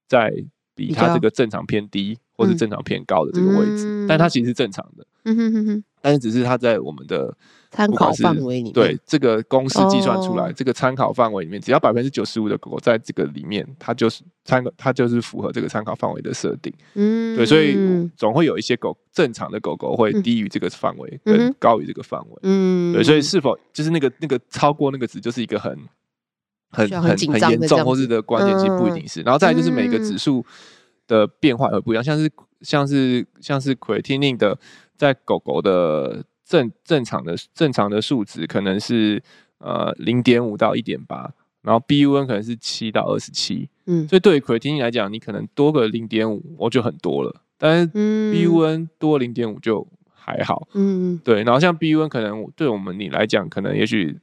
[0.08, 0.32] 在
[0.74, 5.06] 比它这个正常偏低或是正常偏高的这个位置，嗯、但它其实是正常的。
[5.24, 5.84] 嗯哼哼哼。
[6.04, 7.32] 但是只是它在我们的
[7.70, 16.72] 参考范围里面，对这个公式计算出来，哦、这个参考范围里面，只要百分之九十五的狗狗在这个里面，它就是参考，它就是符合这个参考范围的设定。
[16.94, 17.76] 嗯，对，所以
[18.16, 22.38] 总会有一些狗正常的狗狗会低于这个范围，跟、嗯、高于这个范围。
[22.42, 25.78] 嗯，对，所以是否就是那个那个超过那个值，就是一个很。
[26.72, 29.20] 很很很严重，或是的关键其实不一定是。
[29.22, 30.44] 嗯、然后再来就是每个指数
[31.06, 32.30] 的变化而不一样，像是
[32.62, 34.58] 像是像是 creatinine 的，
[34.96, 39.22] 在狗狗的正正常的正常的数值可能是
[39.58, 41.30] 呃零点五到一点八，
[41.60, 43.68] 然后 BUN 可能是七到二十七。
[43.84, 47.42] 嗯，所以对于 creatinine 来讲，你可能多个零点五，我就很多了。
[47.58, 50.66] 但是 BUN 多零点五就还好。
[50.72, 51.42] 嗯，对。
[51.44, 54.18] 然后像 BUN 可能对我们你来讲，可能也许。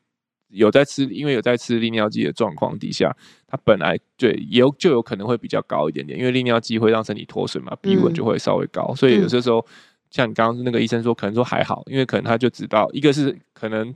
[0.49, 3.15] 有在吃，因为有在吃利尿剂的状况底下，
[3.47, 9.65] 它本来对有就有可能会比较高一点点，因为利尿剂会让身体脱水嘛，BUN 就会稍微高，嗯、所以有些时候
[10.09, 13.93] 像你刚刚那个医生说，可能说还好，因为可能他就知道，一个是可能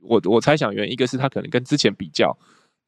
[0.00, 2.36] 我我猜想原因，一个是他可能跟之前比较。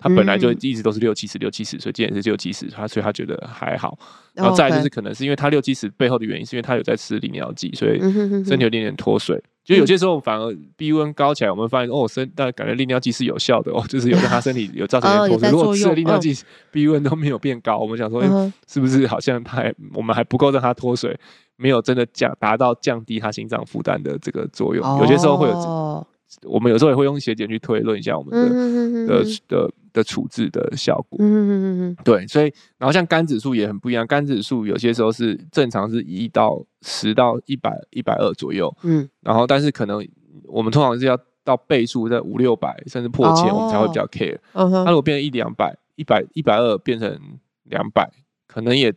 [0.01, 3.99] 他本来就一直都是六七十六七十，所以今年是六七十，他所以他觉得还好。
[4.33, 9.43] 然后再来就是可能是因为他六七十背后的原因，是因为他有在吃利尿剂，所以身体有点点脱水。
[9.69, 15.51] 就有些时候反而 BUN 高起来，我们发现哦，身但感觉利尿剂是有效的哦，就是有让他身体有造成点脱水。
[15.51, 16.35] 如果吃了利尿剂
[16.73, 21.15] ，BUN 都没有变高，我们想说，哎，是不是好像他还我们还不够让他脱水，
[21.57, 24.99] 没有真的降达到降低他心脏负担的这个作用。
[25.01, 26.07] 有些时候会有。
[26.43, 31.19] 我们有时候也会用血检去推论一下我们的、的的的处置的效果。
[31.21, 38.75] 嗯嗯嗯嗯对，所以然后像肝指数也很不一样，肝指数有些时候是正常是一到十到一百一百二左右。
[38.85, 40.07] 嗯，然后但是可能
[40.45, 44.39] 我们通常是要到倍数在五六百甚至破千，我们才会比较 care。
[44.53, 47.19] 嗯哼，它如果变成一两百、一百一百二变成
[47.65, 48.11] 两百，
[48.47, 48.95] 可能也。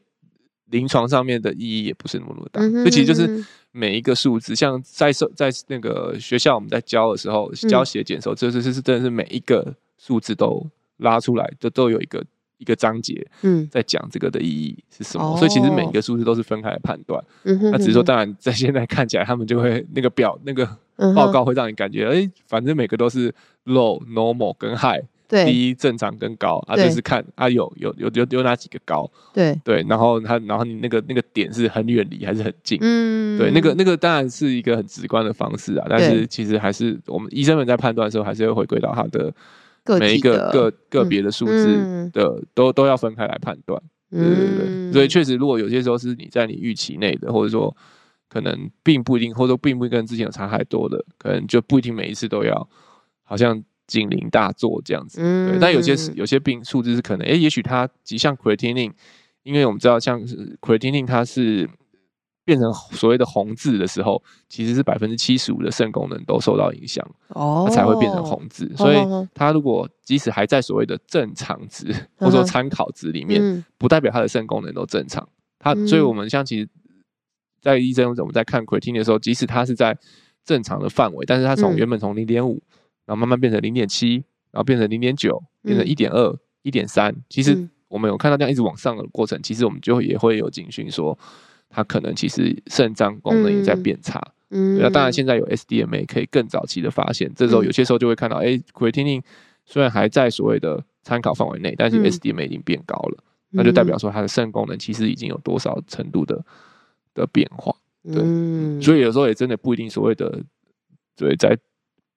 [0.72, 10.66] 临床上面的意义也不是那么那么大，所以其实就是每一个数字，像在受在那个学校我们在教的时候，教血检的时候，这这是真的是每一个数字都
[11.02, 12.24] 拉出来，都都有一个
[12.58, 15.38] 一个章节，嗯，在讲这个的意义是什么。
[15.38, 17.24] 所以其实每一个数字都是分开来判断。
[17.44, 20.66] 那只是说，当然在现在看起来，他们就会那个表 那个
[21.16, 23.34] 报告会让你感觉，哎，反正每个都是
[23.66, 25.04] low、normal 跟 high。
[25.32, 29.58] 低、正常跟高，啊，就是看啊有有有有有哪几个高，对。
[29.64, 39.34] 对，然后他然后你那个那个点是很远离还是很近，嗯，对，那个那个当然是一个很直观的方式啊，但是其实还是我们医生们在判断的时候，还是会回归到他的
[40.00, 47.76] 每一个个个别的数字的都都要分开来判断，对对对，所以确实如果有些时候是你在你预期内的，或者说
[48.30, 52.70] 可能并不一定，或者说并不跟之前有差太多的，可能就不一定每一次都要
[53.24, 53.64] 好像。
[53.88, 58.94] 警铃大作这样子，对，但有些有些病数字是可能，哎，也许它像 creatinine，
[59.44, 61.70] 因为我们知道像是 creatinine 它是
[62.52, 68.70] 变成所谓的红字的时候，其实是百分之七十五的肾功能都受到影响，哦，它才会变成红字。
[68.74, 68.98] 哦、所以
[69.34, 75.26] 它如果即使还在所谓的正常值、嗯、或者说参考值里面，嗯、不代表它的肾功能都正常。
[75.60, 76.68] 它，所以我们像其实，
[77.62, 79.98] 在医生我们在看 creatinine 的时候，即使它是在
[80.44, 82.62] 正常的范围，但是它从原本从零点五，
[83.06, 84.16] 然后慢慢变成零点七，
[84.52, 91.18] 然后变成零点九，变成一点二、一点三，其实我们有看到这样一直往上的过程，其实我们就也会有警讯说。
[91.74, 99.24] 它可能其实肾脏功能也在变差，嗯，那当然现在有 SDMA 可以更早期的发现，这时候有些时候就会看到，哎，creatinine
[99.66, 106.44] 虽然还在所谓的参考范围内，但是 SDMA 已经变高了，那就代表说它的肾功能其实已经有多少程度的
[107.14, 110.44] 的变化，对，所以有时候也真的不一定所谓的，
[111.16, 111.58] 对，在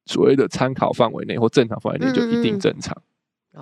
[0.07, 3.01] 所谓的参考范围内或正常范围内就一定正常，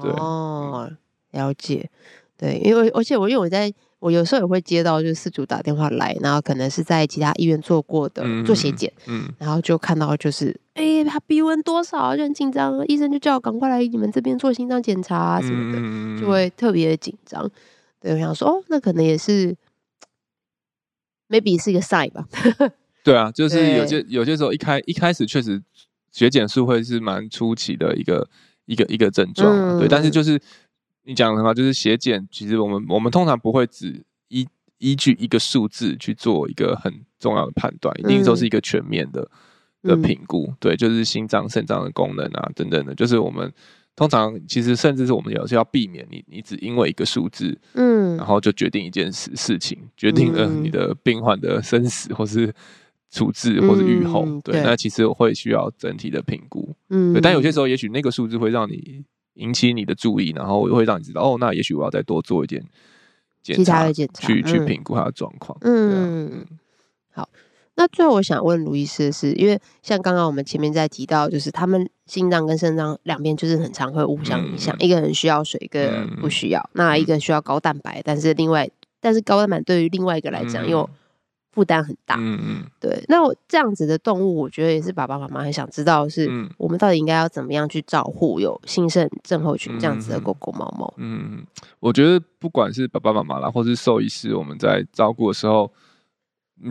[0.00, 0.90] 对，哦，
[1.32, 1.90] 了解，
[2.38, 3.70] 对，因为而且我因为我在。
[4.02, 17.48] 我有时候也会接到，就是饲主打电话来，然后可能是在其他医院做过的做血检，嗯，然后就看到就是，哎、欸，他鼻温多少就很紧张，医生就叫我赶快来你们这边做心脏检查啊什么的，嗯、就会特别的紧张。
[18.00, 19.54] 对，我想说，哦，那可能也是
[21.28, 22.26] ，maybe 是一个 sign 吧。
[23.04, 25.62] 对啊，就是有些有些时候一开一开始确实
[26.10, 28.28] 血检数会是蛮初期的一个
[28.66, 30.40] 一个一个症状，嗯、对，但是就是。
[31.04, 34.46] 你讲的话就是血检，其实我们我们通常不会只依
[34.78, 39.28] 依据一个数字去做一个很重要的判断，一定都是一个全面的、
[39.82, 40.52] 嗯、的评估。
[40.60, 43.52] 对，就是心脏、肾脏的功能啊等等的，就是我们
[43.96, 52.54] 通常其实甚至是我们有时候要避免你你只因为一个数字，嗯，然后就决定一件事事情，决定了你的病患的生死或是
[53.10, 54.24] 处置或是预后。
[54.24, 56.74] 嗯、对，对那其实会需要整体的评估。
[56.90, 59.04] 嗯，但有些时候也许那个数字会让你。
[59.34, 62.62] 引起你的注意，然后会让你知道哦，那也许我要再多做一点
[63.42, 65.56] 检查，检查去、嗯、去评估他的状况。
[65.62, 66.46] 嗯，嗯
[67.10, 67.28] 好。
[67.74, 76.60] 那最后我想问卢医师的是，因为像刚刚我们前面在提到，就是他们心脏跟肾脏两边就是很常会互相影响，嗯、一个人需要水，一个人不需要。
[76.60, 78.68] 嗯、那一个需要高蛋白，但是另外，
[79.00, 80.82] 但是高蛋白对于另外一个来讲又。
[80.82, 80.96] 嗯
[81.52, 83.04] 负担很大，嗯嗯，对。
[83.08, 90.94] 那我这样子的动物，我觉得也是爸爸妈妈很想知道，是我们到底应该要怎么样去照顾有新生症候群这样子的狗狗猫猫？
[90.96, 91.44] 嗯，
[91.78, 95.70] 我觉得不管是爸爸妈妈啦，或是兽医师，我们在照顾的时候，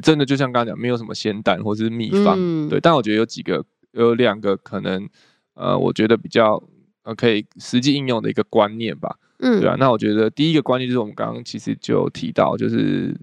[0.01, 2.79] 真的就像刚刚讲，没有什么仙丹或是秘方，嗯、对。
[2.79, 5.07] 但我觉得有几个，有两个可能，
[5.53, 6.61] 呃，我觉得比较
[7.03, 9.75] 呃可以实际应用的一个观念吧，嗯，对啊。
[9.77, 13.15] 那我觉得第一个观念就是我们刚刚其实就提到，就是。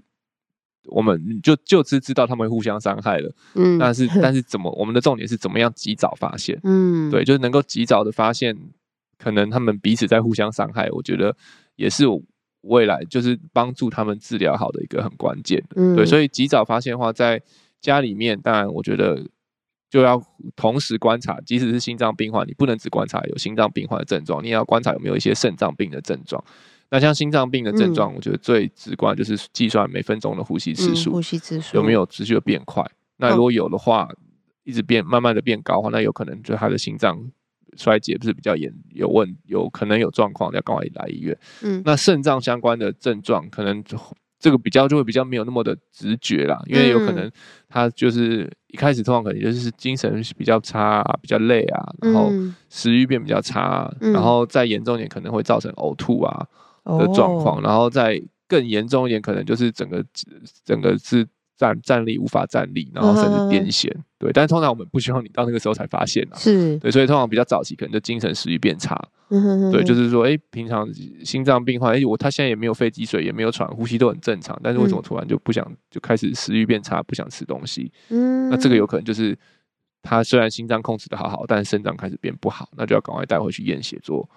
[0.89, 8.57] 我们就就知知道他们会互相伤害了，嗯，但是但是怎么我们的重点是怎么样及早发现，嗯，对，就是能够及早的发现，
[9.17, 11.35] 可能他们彼此在互相伤害，我觉得
[11.75, 12.05] 也是
[12.61, 17.41] 未来就是帮助他们治疗好的一个很关键的，嗯，对，所以及早发现的话，在
[17.81, 19.25] 家里面，当然我觉得
[19.89, 20.21] 就要
[20.55, 26.43] 同时观察，即使是心脏病患，你不能只观察有心脏病患的症状，你也要观察有没有一些肾脏病的症状。
[26.91, 32.83] 那像心脏病的症状，我觉得最直观就是计算每分钟的呼吸次数，呼吸次数有没有持续的变快？
[33.17, 34.09] 那如果有的话，
[34.63, 37.19] 一直变慢慢的变高的话，那有可能就他的心脏
[37.77, 41.37] 衰竭不是比较严，有问有可能有状况，要赶快来医院。
[41.61, 43.83] 嗯，那肾脏相关的症状，可能
[44.39, 47.29] 这个比较就会比较没有那么的直觉啦，因为有可能
[47.67, 52.31] 他就是一开始通常可能就是精神比较差，啊比较累啊，然后
[52.69, 56.47] 食欲变比较差，然后再严重一点可能会造成呕吐啊。
[56.97, 60.03] 的状况，然后再更严重一点，可能就是整个
[60.65, 63.89] 整个是站站立无法站立，然后甚至癫痫。
[63.93, 66.37] 嗯、对，但是通常我们不希望你到那个时候才发现啊。
[66.37, 68.95] 是，对，所以通常比较早期，可能就精神食欲变差。
[69.31, 70.91] 嗯、哼哼对，就是说，哎，平常
[71.23, 77.91] 心脏病患，哎，我他现在也没有肺积水，也没有喘，呼吸都很正常，但是为什么突然就不想就开始食欲变差，不想吃东西？
[78.09, 79.37] 嗯，那这个有可能就是
[80.01, 84.27] 他虽然心脏控制的好好，但是肾脏开始变不好，那就要赶快带回去验血做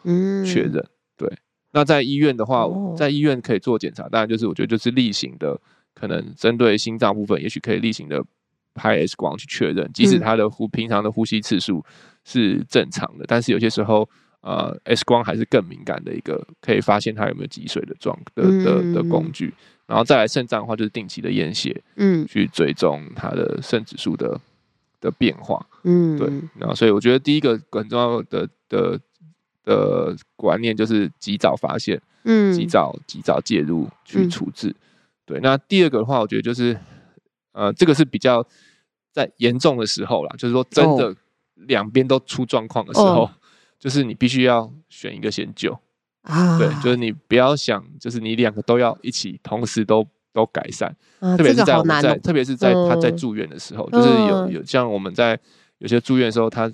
[0.44, 0.84] 确认。
[1.16, 1.32] 对。
[1.74, 5.58] 那在医院的话，在医院可以做检查，当然就是我觉得就是例行的，
[5.94, 8.22] 可能针对心脏部分，也许可以例行的
[8.74, 11.82] 拍 X 光去确认，即使他的呼平常的呼吸次数
[12.24, 14.06] 是正常的，但是有些时候，
[14.42, 19.54] 呃，X 光还是更敏感的一个，可以发现他有没有积水的状的的的工具。
[19.86, 24.38] 然后再来肾脏的话，就是定期的验血，嗯，去追踪它的肾指数的
[25.00, 26.28] 的变化，嗯，对。
[26.58, 29.00] 然后所以我觉得第一个很重要的的。
[29.64, 34.68] 的观念就是及早发现，嗯，及早及早介入去处置。
[34.68, 34.74] 嗯、
[35.26, 36.76] 对，那第二个的话，我觉得就是，
[37.52, 38.44] 呃，这个是比较
[39.12, 41.14] 在严重的时候啦，就是说真的
[41.54, 43.30] 两边都出状况的时候，哦、
[43.78, 45.78] 就是你必须要选一个先救。
[46.22, 46.58] 啊。
[46.58, 55.38] 对，就是你不要想，就是你两个都要一起同时都都改善，啊、特别是在我们在，这个、特别是在他在住院的时候，嗯、就是有有像我们在
[55.78, 56.70] 有些住院的时候，他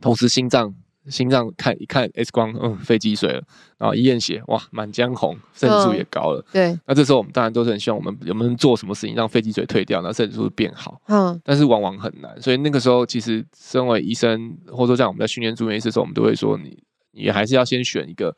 [0.00, 0.74] 同时心脏。
[1.08, 3.42] 心脏看一看 X 光，嗯，肺积水了，
[3.76, 6.40] 然后一验血，哇，满江红，肾指数也高了。
[6.40, 11.00] 嗯、对，那这时候我们当然都是很希望我们有没有做什么事情让肺积水退掉，那肾指数变好。
[11.08, 16.80] 嗯，但是往往很难，所以那个时候其实身为医生，或者说像我们在训练住院医师的时候，我们都会说你，
[17.10, 18.32] 你还是要先选一个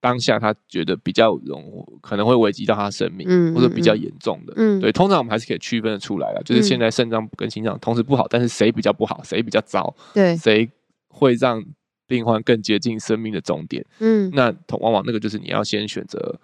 [0.00, 10.68] 当下他觉得比较容可能会危及到他生命，嗯，或者比较严重的，嗯，对，通常我们还是可以区分的出来的，就是现在肾脏跟心脏同时不好，但是谁比较不好，谁比较糟，对，谁
[11.08, 11.64] 会让。
[12.10, 16.36] 病患更接近生命的终点，嗯，那往往那个就是你要先选择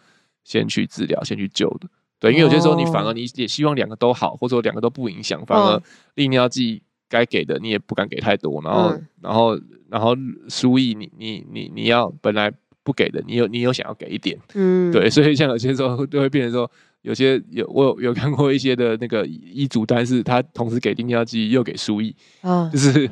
[0.45, 1.89] 先去治疗、先去救的，
[2.21, 5.83] 对，因为有些时候你反而你也希望两个都好，或者说两个都不影响，反而
[6.15, 10.15] 利尿剂该给的你也不敢给太多，然后、嗯、然后然后
[10.49, 12.53] 输液你你你你要本来
[12.85, 16.71] 不给的，你有你有想要给一点，嗯，对，所以像有些时候就会变成说，
[17.03, 23.11] 有些有我有 有看过一些的那个医嘱单是他同时给利尿剂又给输液，啊，就是。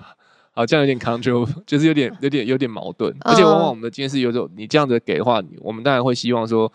[0.54, 3.12] 好，这样有点 control， 就是有点、有点、有点矛盾。
[3.22, 6.72] 而且往往我们的经验是，有时候你这样子给的话，我们当然会希望说，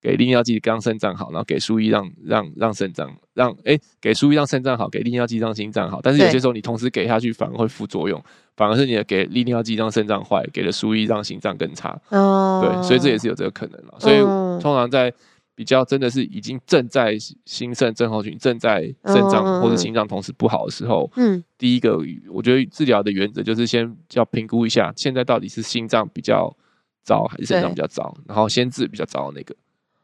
[0.00, 6.00] 给利尿剂让肾脏好，然后给输液让让让肾脏让哎、欸，给输液让肾脏好，给利尿剂让心脏好。
[6.02, 8.18] 但是有些时候你同时给下去，反而会副作用，
[8.56, 12.00] 反而是你的给利尿剂让肾脏坏，给了输液让心脏更差。
[12.08, 13.94] 哦，对，所以这也是有这个可能了。
[13.98, 14.18] 所以
[14.60, 15.12] 通常在。
[15.54, 21.98] 比较真的是已经正在心肾症候群，正在肾脏或者心脏同时不好的时候，嗯，第一个
[22.30, 26.54] 我觉得治疗的原则就是先要评估一下，现在到底是心脏比较
[27.02, 29.54] 糟还是肾脏比较糟，然后先治比较糟的那个。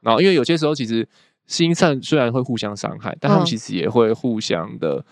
[0.01, 1.09] 然后因为有些时候其实
[1.47, 5.05] 心肾虽然会互相伤害，但他们其实也会互相的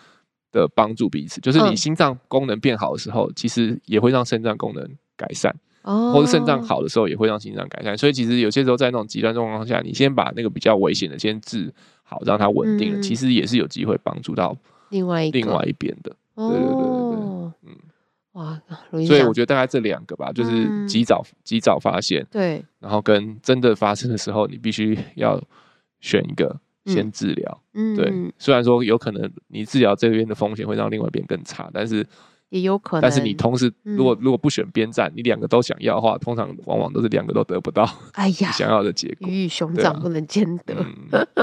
[0.53, 1.41] 的帮助彼此。
[1.41, 5.55] 就是你心脏功能变好的时候，其实也会让肾脏功能改善。
[5.87, 7.97] 或者肾脏好的时候，也会让心脏改善。
[7.97, 11.73] 所以其实有些时候在那种极端状况下，你先把那个比较危险的先治
[12.03, 14.57] 好，让它稳定了，其实也是有机会帮助到
[14.91, 16.17] 另外一另外一边的。
[16.35, 17.77] 对对对对对，嗯，
[18.33, 18.61] 哇，
[19.07, 25.41] 所以我觉得大概这两个吧，就是及早及早发现，对，然后跟真的发生的时候，你必须要
[26.01, 27.63] 选一个先治疗。
[27.75, 32.05] 嗯，对，虽然说有可能你治疗这边的风险会让另外一边更差，但是。
[32.51, 37.89] 也有可能，但是你同时如果如果不选边站，你两个都想要的话，通常往往都是两个都得不到。
[38.13, 40.75] 哎呀，想要的结果，鱼与熊掌不能兼得，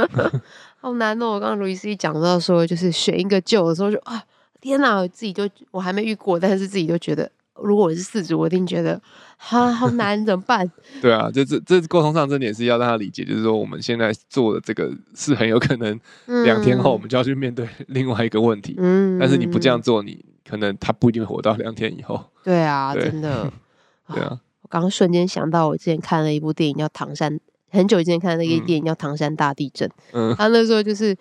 [0.80, 1.32] 好难哦。
[1.32, 4.24] 我刚刚卢易斯一讲到说，就是选一个旧的时候，就啊，
[4.62, 7.30] 天哪，我自己就我还没遇过，但是自己就觉得，
[7.62, 9.02] 如果我是四主，我一定觉得，
[9.38, 10.70] 哈，好难，怎么办？
[11.02, 16.00] 对啊，这这这沟通上这点是要让他理解，就是说我们现在做的这个是很有可能
[16.46, 18.76] 两天后我们就要去面对另外一个问题。
[18.78, 20.24] 嗯，但是你不这样做，你。
[20.48, 22.24] 可能他不一定活到两天以后。
[22.44, 23.52] 对啊，对真的。
[24.14, 27.34] 对啊，我刚刚瞬间想到，我之前看了一部电影叫《唐山》，
[27.70, 29.88] 很久以前看的那个电影叫《唐山大地震》。
[30.12, 30.36] 嗯。
[30.36, 31.16] 他那时候就是，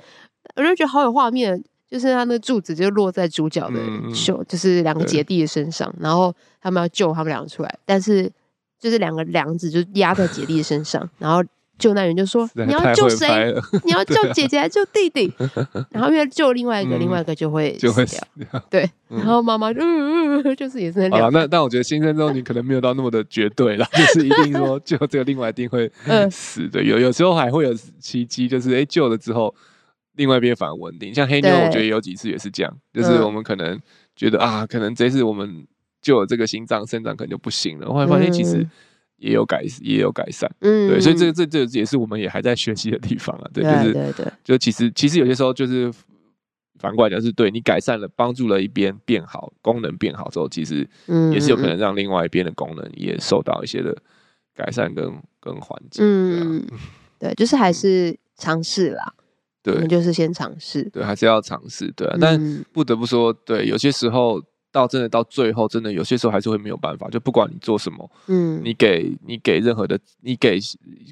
[0.57, 3.79] 我就觉得好有画面，就是他那柱子就落在主角的
[4.15, 8.31] 手，嗯、就是两个姐弟的身上，然后他们要救他们两个出来，但是
[8.81, 11.43] 就是两个梁子就压在姐弟的身上， 然后。
[11.79, 13.53] 救难员就说：“你要救谁？
[13.85, 15.33] 你要救姐姐还是救弟弟？
[15.91, 18.63] 然后因为救另外一个，另外一个就会就会死掉。
[18.71, 21.31] 对， 然后妈妈就嗯嗯，就是也是很好。
[21.31, 25.91] 那但我觉得新生中你可能没有到那么的绝对啦，就是一定说救这个另外一定会
[26.31, 26.83] 死的。
[26.83, 29.53] 有有时候还会有奇迹，就是哎救了之后，
[30.15, 31.13] 另外一边反而稳定。
[31.13, 33.77] 像黑妞，我觉得有几次也是这样，就是我们可能
[34.15, 35.67] 觉得啊，可能这次我们
[36.01, 38.65] 救了这个心脏、肾脏可能就不行了，后来发现其实。”
[39.23, 45.93] 也有改，也有改善，嗯，对，所以这这这也是我们也还在学习的地方啊，对，就是对对，就其实其实有些时候就是
[46.81, 50.89] 反过来讲，是对你改善了，帮助了一边变好，功能变好之后，其实
[51.33, 53.97] 也是有可能让另外一边的功能也受到一些的
[54.57, 55.05] 改善跟
[55.41, 56.67] 跟缓解，嗯，
[57.21, 59.15] 对，就是还是尝试啦，
[59.63, 64.43] 对，就是先尝试，对，还是要尝试，对，但不得不说，对，有些时候。
[64.73, 67.09] 到真的到最后，真的有些时候还是会没有办法。
[67.11, 70.59] 就不管你做什么，嗯，你给你给任何的，你给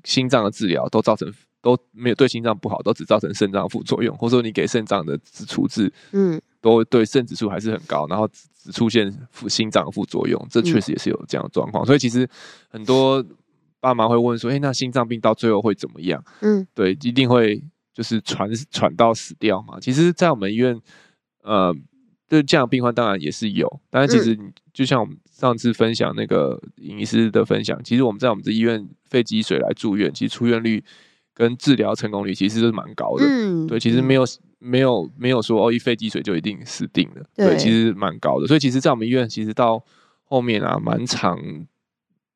[0.02, 1.30] 心脏的治疗都造成
[1.60, 9.12] 都没有对心脏不好，都只造成肾脏副作用，或者说你给肾脏的处置，嗯，都对肾指数还是很高，然后只出现
[9.46, 11.84] 心脏的副作用，这确实也是有这样的状况。
[11.84, 12.26] 嗯、所以其实
[12.70, 13.22] 很多
[13.78, 16.24] 爸妈会问说，哎、欸，那心脏病到最后会怎么样？
[16.40, 19.78] 嗯，对，一定会就是传传到死掉嘛？
[19.78, 20.80] 其实，在我们医院，
[21.42, 21.76] 呃。
[22.30, 24.38] 就这样的病患当然也是有，但是其实
[24.72, 30.82] 就像我们上次分享那个尹医师的分享，其实我们在我们这医院肺积水来住院，其实出院率
[31.34, 33.24] 跟治疗成功率其实是蛮高的。
[33.26, 34.24] 嗯，对，其实没有
[34.60, 37.26] 没有没有说哦，一肺积水就一定死定了。
[37.34, 38.46] 对，其实蛮高的。
[38.46, 39.84] 所以其实，在我们医院，其实到
[40.22, 41.36] 后面啊，蛮常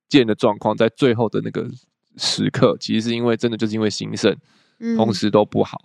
[0.08, 1.70] 见的状况，在最后的那个
[2.16, 4.36] 时刻，其实是因为真的就是因为心肾
[4.96, 5.78] 同时都不好，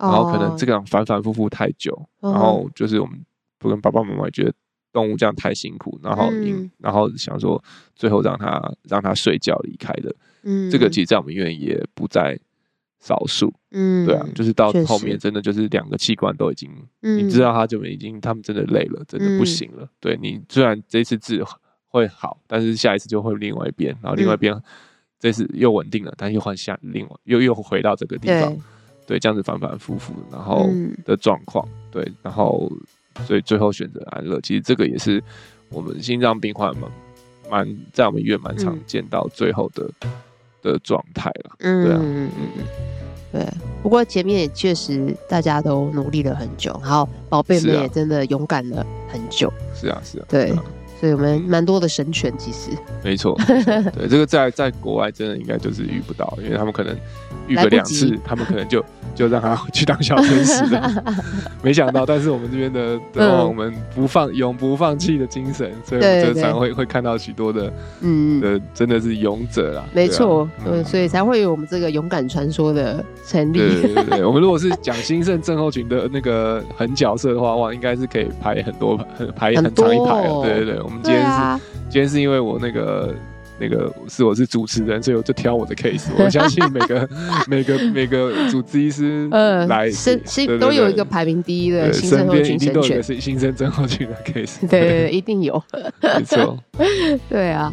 [0.00, 3.24] 嗯、然后可能这个样反反复复太久，哦、然后就是我们
[3.64, 4.52] 不跟爸爸妈妈觉得
[4.92, 7.60] 动物这样太辛苦，然后、嗯、然后想说
[7.96, 12.38] 最后让它让它睡觉离开的，嗯，这个其实在我们医院也不在
[13.00, 21.42] 少数，嗯，对啊，就是到后面真的就是两个器官都已经，嗯、你知道他就已经他们真的累了，真的不行了，嗯、对你虽然这次治
[21.86, 24.54] 会好，但是下一次就会另外一边，然后另外一边。
[24.54, 24.62] 嗯
[25.20, 28.52] 这次又稳定了，但又换下另外又又回到这个地方，
[29.06, 30.68] 对，对，这样子反反复复，然后
[31.02, 32.70] 的状况，嗯、对，然后
[33.26, 34.40] 所以最后选择安乐。
[34.40, 35.22] 其实这个也是
[35.70, 36.88] 我们心脏病患们
[37.50, 40.10] 蛮在我们医院蛮常见到最后的、嗯、
[40.62, 41.56] 的状态了。
[41.60, 42.64] 嗯，对啊，嗯嗯嗯，
[43.32, 43.48] 对。
[43.82, 49.52] 不过前面也确实大家都努力了很久，然后宝贝们也真的勇敢了很久。
[49.74, 50.52] 是啊，是啊，对。
[51.00, 52.70] 对，我们蛮多的神犬，其实
[53.04, 53.38] 没错。
[53.46, 56.96] 对，这个在在国外真的应该就是遇不到，因为他们可能
[57.46, 58.82] 遇个两次，他们可能就
[59.14, 61.04] 就让他去当小天使了。
[61.62, 69.84] 没想到，但是我们这边的，然后我们不放永不放弃的精神，所以我们经常会会看到许多的，嗯的，真的是勇者啦。
[69.92, 73.58] 没错，嗯，所以才会有我们这个勇敢传说的成立。
[73.58, 78.96] 对对对， 我们如果是讲新盛症候群的那个狠角色的话，哇，应该是可以排很多
[79.36, 80.42] 排很长一排了。
[80.42, 81.02] 对对对，我们。
[81.02, 83.14] 今天是、啊、今天是因为我那个
[83.60, 86.06] 那个是我是主持人，所以我就挑我的 case。
[86.18, 87.08] 我相信每个
[87.46, 89.28] 每个每个主治医师
[89.68, 94.60] 来是是都有一个排名第一的新生症候群神犬，是新生症候群的 case。
[94.62, 95.62] 对，对，对，一定有，
[96.00, 96.58] 没错。
[97.28, 97.72] 对啊，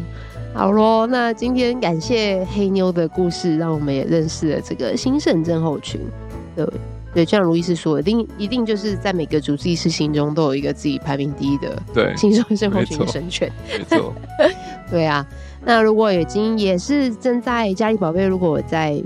[0.54, 6.00] 好咯，那今天感谢黑妞的故事，让我们也认识了这个新生症候群。
[6.54, 6.66] 对。
[7.14, 13.52] 对，就像卢医师说的，一定一定就是在每个主治医师心中都有一个自己排名第一的对心肾症候群的神犬。
[13.68, 14.14] 没错，
[14.90, 15.26] 对啊。
[15.64, 19.00] 那如果已经也是正在家里宝贝，如果在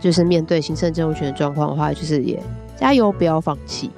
[0.00, 2.42] 就是面对新生症候群的状况的话，就是也
[2.76, 3.90] 加油，不要放弃。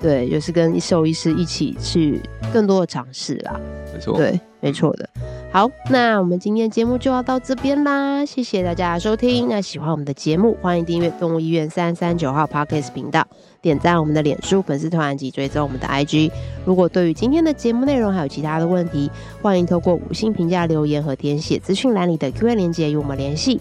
[0.00, 2.20] 对，就是跟兽医师一起去
[2.52, 3.60] 更多的尝试啦。
[3.92, 5.08] 没错，对，没错的。
[5.52, 9.48] 好，那我们今天节目就要到这边啦，谢谢大家的收听。
[9.48, 13.26] 那喜欢我们的节目，欢迎订阅动物医院三三九号 Podcast 频道，
[13.60, 16.30] 点赞我们的脸书粉丝团及追踪我们的 IG。
[16.64, 19.10] 如果对于今天的节目内容还有其他的问题，
[19.42, 23.60] 欢迎透过五星评价留言和填写资讯栏里的 Q&A 连接与我们联系。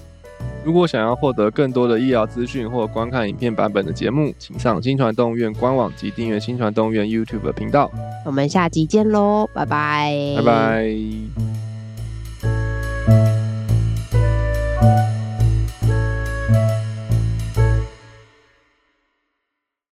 [0.64, 7.90] 如果想要获得更多的医疗资讯或观看影片版本的节目，请上新传动物院官网及订阅新传动物院 YouTube 频道。
[8.26, 11.59] 我们下集见喽，拜拜，拜拜。
[14.82, 15.19] Thank you.